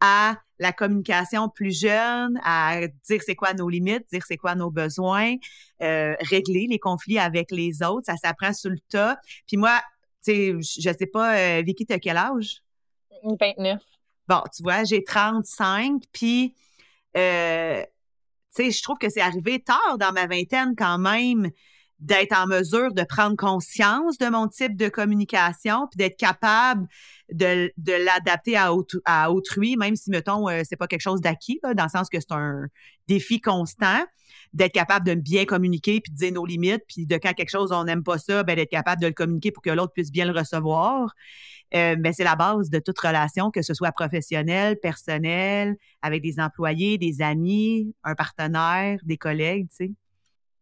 [0.00, 4.70] à la communication plus jeune, à dire c'est quoi nos limites, dire c'est quoi nos
[4.70, 5.34] besoins,
[5.82, 8.06] euh, régler les conflits avec les autres.
[8.06, 9.18] Ça s'apprend sur le tas.
[9.46, 9.80] Puis moi,
[10.24, 12.62] tu sais, je sais pas, euh, Vicky, t'as quel âge?
[13.24, 13.80] 29.
[14.28, 16.54] Bon, tu vois, j'ai 35, puis
[17.16, 17.82] euh,
[18.54, 21.50] tu sais, je trouve que c'est arrivé tard dans ma vingtaine quand même
[22.02, 26.88] d'être en mesure de prendre conscience de mon type de communication, puis d'être capable
[27.30, 31.84] de, de l'adapter à, autrui, même si, mettons, euh, c'est pas quelque chose d'acquis, dans
[31.84, 32.66] le sens que c'est un
[33.06, 34.04] défi constant,
[34.52, 37.70] d'être capable de bien communiquer, puis de dire nos limites, puis de quand quelque chose,
[37.70, 40.26] on n'aime pas ça, ben, d'être capable de le communiquer pour que l'autre puisse bien
[40.26, 41.14] le recevoir.
[41.74, 46.40] Euh, ben, c'est la base de toute relation, que ce soit professionnelle, personnelle, avec des
[46.40, 49.92] employés, des amis, un partenaire, des collègues, tu sais.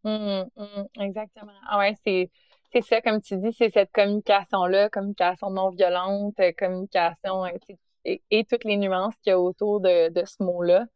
[0.04, 1.52] Mmh, mmh, exactement.
[1.68, 2.30] Ah ouais, c'est,
[2.72, 8.44] c'est ça, comme tu dis, c'est cette communication-là, communication non violente, euh, communication euh, et,
[8.44, 10.86] toutes les nuances qu'il y a autour de, de ce mot-là.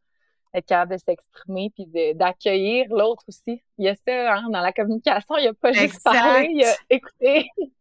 [0.53, 1.85] Être capable de s'exprimer puis
[2.15, 3.61] d'accueillir l'autre aussi.
[3.77, 6.61] Il y a ça, hein, dans la communication, il n'y a pas juste parler, il
[6.61, 7.49] y a écouter.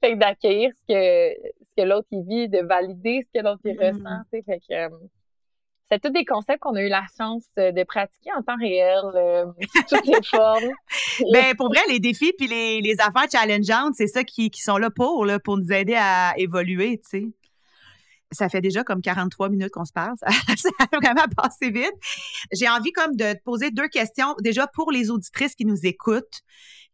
[0.00, 3.78] fait d'accueillir ce que, ce que l'autre vit, de valider ce que l'autre mmh.
[3.78, 4.22] ressent.
[4.30, 4.88] Fait que, euh,
[5.90, 9.46] c'est tous des concepts qu'on a eu la chance de pratiquer en temps réel, euh,
[9.88, 10.70] toutes les formes.
[11.32, 14.76] ben, pour vrai, les défis puis les, les affaires challengeantes, c'est ça qui, qui, sont
[14.76, 17.26] là pour, là, pour nous aider à évoluer, tu sais.
[18.32, 20.14] Ça fait déjà comme 43 minutes qu'on se parle.
[20.56, 21.94] Ça, a vraiment passé vite.
[22.52, 24.34] J'ai envie comme de te poser deux questions.
[24.40, 26.42] Déjà, pour les auditrices qui nous écoutent,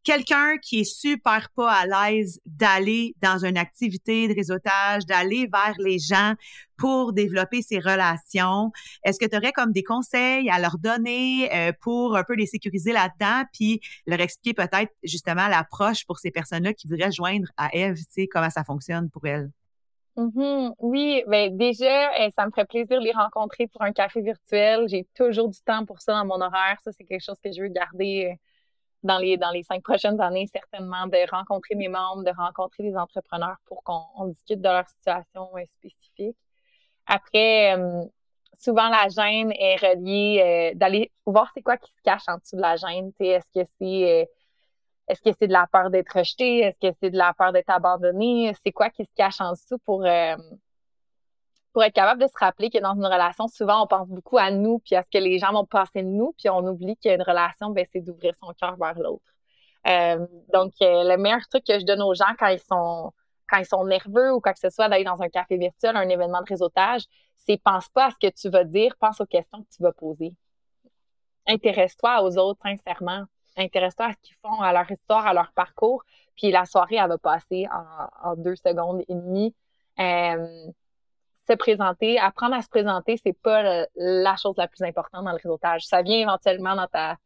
[0.06, 5.74] quelqu'un qui est super pas à l'aise d'aller dans une activité de réseautage, d'aller vers
[5.78, 6.34] les gens
[6.76, 8.70] pour développer ses relations.
[9.02, 12.46] Est-ce que tu aurais comme des conseils à leur donner euh, pour un peu les
[12.46, 17.74] sécuriser là-dedans, puis leur expliquer peut-être justement l'approche pour ces personnes-là qui voudraient joindre à
[17.74, 19.50] Eve, tu sais, comment ça fonctionne pour elles?
[20.16, 20.74] Mm-hmm.
[20.78, 24.88] Oui, ben déjà, eh, ça me ferait plaisir de les rencontrer pour un café virtuel.
[24.88, 26.78] J'ai toujours du temps pour ça dans mon horaire.
[26.82, 28.36] Ça, c'est quelque chose que je veux garder euh,
[29.06, 32.96] dans les, dans les cinq prochaines années, certainement, de rencontrer mes membres, de rencontrer des
[32.96, 36.36] entrepreneurs pour qu'on discute de leur situation euh, spécifique.
[37.06, 38.04] Après, euh,
[38.58, 42.56] souvent, la gêne est reliée euh, d'aller voir c'est quoi qui se cache en dessous
[42.56, 43.12] de la gêne.
[43.20, 44.28] Est-ce que c'est
[45.08, 46.60] est-ce que c'est de la peur d'être rejeté?
[46.60, 48.54] Est-ce que c'est de la peur d'être abandonné?
[48.64, 50.04] C'est quoi qui se cache en dessous pour
[51.76, 54.50] pour être capable de se rappeler que dans une relation, souvent, on pense beaucoup à
[54.50, 57.20] nous, puis à ce que les gens vont penser de nous, puis on oublie qu'une
[57.20, 59.34] relation, ben, c'est d'ouvrir son cœur vers l'autre.
[59.86, 63.12] Euh, donc, euh, le meilleur truc que je donne aux gens quand ils sont
[63.46, 66.08] quand ils sont nerveux ou quoi que ce soit d'aller dans un café virtuel, un
[66.08, 67.02] événement de réseautage,
[67.36, 69.92] c'est pense pas à ce que tu vas dire, pense aux questions que tu vas
[69.92, 70.32] poser.
[71.46, 73.26] Intéresse-toi aux autres sincèrement.
[73.56, 76.04] Intéresse-toi à ce qu'ils font, à leur histoire, à leur parcours.
[76.36, 77.66] Puis la soirée, elle va passer
[78.22, 79.54] en, deux secondes et demie.
[79.98, 80.66] Euh,
[81.48, 85.36] se présenter, apprendre à se présenter, c'est pas la chose la plus importante dans le
[85.36, 85.86] réseautage.
[85.86, 87.16] Ça vient éventuellement dans ta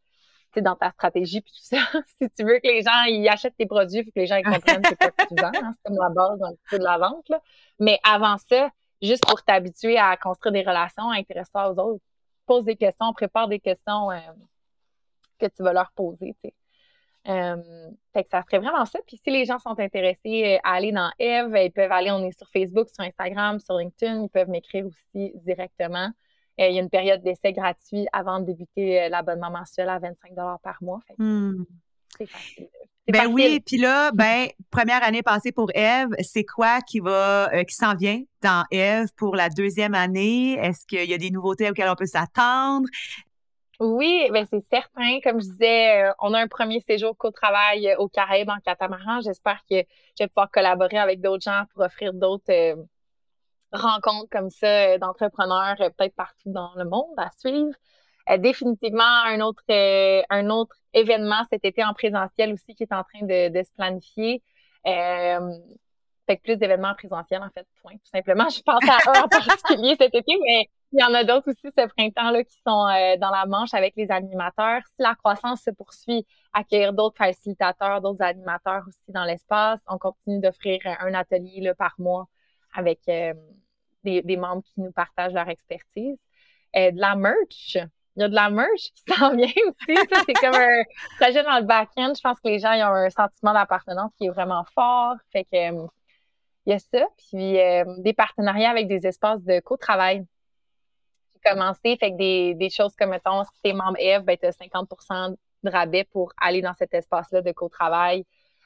[0.57, 1.77] dans ta stratégie puis tout ça.
[2.21, 4.37] si tu veux que les gens ils achètent tes produits, il faut que les gens
[4.37, 5.53] ils comprennent ce que tu vends.
[5.55, 5.73] Hein.
[5.77, 7.29] c'est comme la base peu de la vente.
[7.29, 7.41] Là.
[7.79, 8.71] Mais avant ça,
[9.01, 12.05] juste pour t'habituer à construire des relations, intéresse-toi aux autres.
[12.47, 14.19] Pose des questions, prépare des questions euh,
[15.41, 16.35] que tu vas leur poser.
[17.29, 18.99] Euh, fait que ça serait vraiment ça.
[19.07, 22.25] Puis si les gens sont intéressés euh, à aller dans Eve, ils peuvent aller, on
[22.25, 26.11] est sur Facebook, sur Instagram, sur LinkedIn, ils peuvent m'écrire aussi directement.
[26.61, 30.35] Euh, il y a une période d'essai gratuit avant de débuter l'abonnement mensuel à 25
[30.63, 31.01] par mois.
[31.19, 31.65] Hmm.
[32.17, 32.69] C'est facile.
[33.09, 37.75] Ben oui, puis là, ben première année passée pour Eve, c'est quoi qui va qui
[37.75, 40.53] s'en vient dans Eve pour la deuxième année?
[40.53, 42.87] Est-ce qu'il y a des nouveautés auxquelles on peut s'attendre?
[43.81, 45.21] Oui, ben c'est certain.
[45.25, 49.23] Comme je disais, euh, on a un premier séjour co-travail euh, au Caraïbes en catamaran.
[49.23, 52.77] J'espère que je vais pouvoir collaborer avec d'autres gens pour offrir d'autres euh,
[53.73, 57.73] rencontres comme ça d'entrepreneurs peut-être partout dans le monde à suivre.
[58.39, 59.63] définitivement un autre
[60.31, 64.43] un autre événement cet été en présentiel aussi qui est en train de, se planifier.
[64.85, 67.93] fait que plus d'événements présentiels en fait, point.
[67.93, 71.25] Tout simplement, je pense à un en particulier cet été, mais il y en a
[71.25, 74.83] d'autres aussi ce printemps-là qui sont euh, dans la manche avec les animateurs.
[74.87, 79.79] Si la croissance se poursuit, accueillir d'autres facilitateurs, d'autres animateurs aussi dans l'espace.
[79.87, 82.29] On continue d'offrir un atelier là, par mois
[82.75, 83.35] avec euh,
[84.03, 86.17] des, membres qui nous partagent leur expertise.
[86.77, 87.77] Euh, de la merch.
[88.17, 89.97] Il y a de la merch qui s'en vient aussi.
[90.13, 90.83] Ça, c'est comme un
[91.21, 92.13] projet dans le back-end.
[92.17, 95.15] Je pense que les gens ils ont un sentiment d'appartenance qui est vraiment fort.
[95.33, 95.73] Fait que
[96.67, 97.07] il y a ça.
[97.17, 97.59] Puis
[98.03, 100.27] des partenariats avec des espaces de co-travail
[101.45, 101.97] commencer.
[101.99, 104.89] Fait que des, des choses comme, mettons, si t'es membre Eve, ben, tu as 50
[105.63, 108.25] de rabais pour aller dans cet espace-là de co-travail.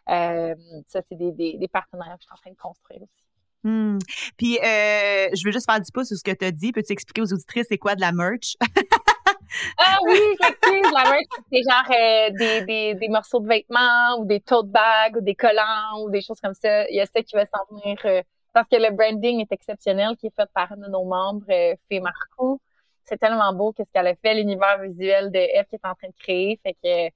[0.09, 0.55] Euh,
[0.89, 3.25] ça, c'est des, des, des, partenariats que je suis en train de construire aussi.
[3.65, 3.99] Hmm.
[4.37, 6.73] Puis, euh, je veux juste faire du pouce sur ce que tu as dit.
[6.73, 8.57] Peux-tu expliquer aux auditrices c'est quoi de la merch?
[9.79, 14.27] ah oui, excuse, la merch, c'est genre euh, des, des, des, morceaux de vêtements ou
[14.27, 16.87] des tote bags ou des collants ou des choses comme ça.
[16.91, 18.23] Il y a ça qui va s'en venir euh,
[18.53, 21.47] parce que le branding est exceptionnel qui est fait par un de nos membres,
[21.89, 22.61] Fé Marco.
[23.05, 26.09] C'est tellement beau qu'est-ce qu'elle a fait, l'univers visuel de F qui est en train
[26.09, 26.59] de créer.
[26.63, 27.15] Fait que,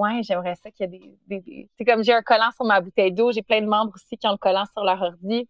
[0.00, 3.12] ouais, j'aimerais ça qu'il y ait des, c'est comme j'ai un collant sur ma bouteille
[3.12, 5.48] d'eau, j'ai plein de membres aussi qui ont le collant sur leur ordi.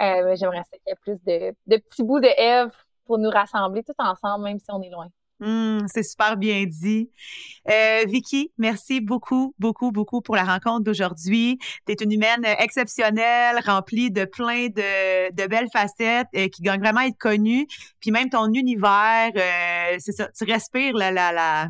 [0.00, 2.72] Euh, j'aimerais ça qu'il y ait plus de, de petits bouts de Eve
[3.04, 5.08] pour nous rassembler tout ensemble, même si on est loin.
[5.40, 7.10] Mmh, c'est super bien dit.
[7.70, 11.58] Euh, Vicky, merci beaucoup, beaucoup, beaucoup pour la rencontre d'aujourd'hui.
[11.86, 16.80] Tu es une humaine exceptionnelle, remplie de plein de, de belles facettes, euh, qui gagne
[16.80, 17.66] vraiment à être connue.
[18.00, 21.68] Puis même ton univers, euh, c'est ça, tu respires la, la, la,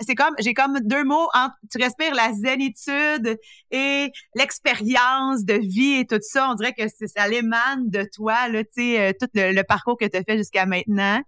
[0.00, 1.28] c'est comme j'ai comme deux mots
[1.70, 3.38] tu respires la zénitude
[3.70, 6.48] et l'expérience de vie et tout ça.
[6.50, 10.04] On dirait que ça l'émane de toi là tu sais euh, tout le, parcours que
[10.04, 11.20] tu as fait jusqu'à maintenant.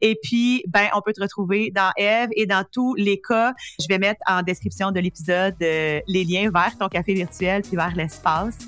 [0.00, 3.54] Et puis ben on peut te retrouver dans Eve et dans tous les cas.
[3.80, 7.76] Je vais mettre en description de l'épisode euh, les liens vers ton café virtuel puis
[7.76, 8.58] vers l'espace.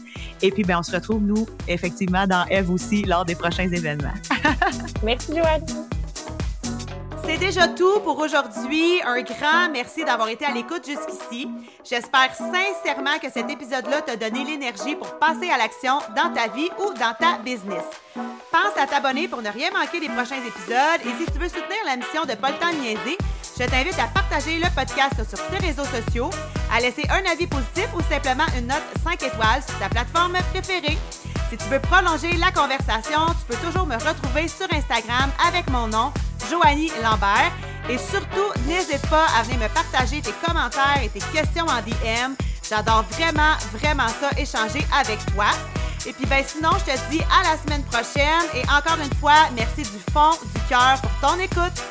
[0.43, 4.15] Et puis ben on se retrouve nous effectivement dans Eve aussi lors des prochains événements.
[5.03, 5.98] Merci Joanne
[7.29, 9.03] c'est déjà tout pour aujourd'hui.
[9.05, 11.47] Un grand merci d'avoir été à l'écoute jusqu'ici.
[11.85, 16.71] J'espère sincèrement que cet épisode-là t'a donné l'énergie pour passer à l'action dans ta vie
[16.79, 17.85] ou dans ta business.
[18.15, 21.85] Pense à t'abonner pour ne rien manquer des prochains épisodes et si tu veux soutenir
[21.85, 23.19] la mission de Temps Niaiser,
[23.61, 26.31] je t'invite à partager le podcast sur tes réseaux sociaux,
[26.73, 30.97] à laisser un avis positif ou simplement une note 5 étoiles sur ta plateforme préférée.
[31.51, 35.89] Si tu veux prolonger la conversation, tu peux toujours me retrouver sur Instagram avec mon
[35.89, 36.13] nom,
[36.51, 37.53] Joanie Lambert.
[37.89, 42.35] Et surtout, n'hésite pas à venir me partager tes commentaires et tes questions en DM.
[42.69, 45.47] J'adore vraiment, vraiment ça, échanger avec toi.
[46.07, 48.45] Et puis, ben, sinon, je te dis à la semaine prochaine.
[48.55, 51.83] Et encore une fois, merci du fond du cœur pour ton écoute.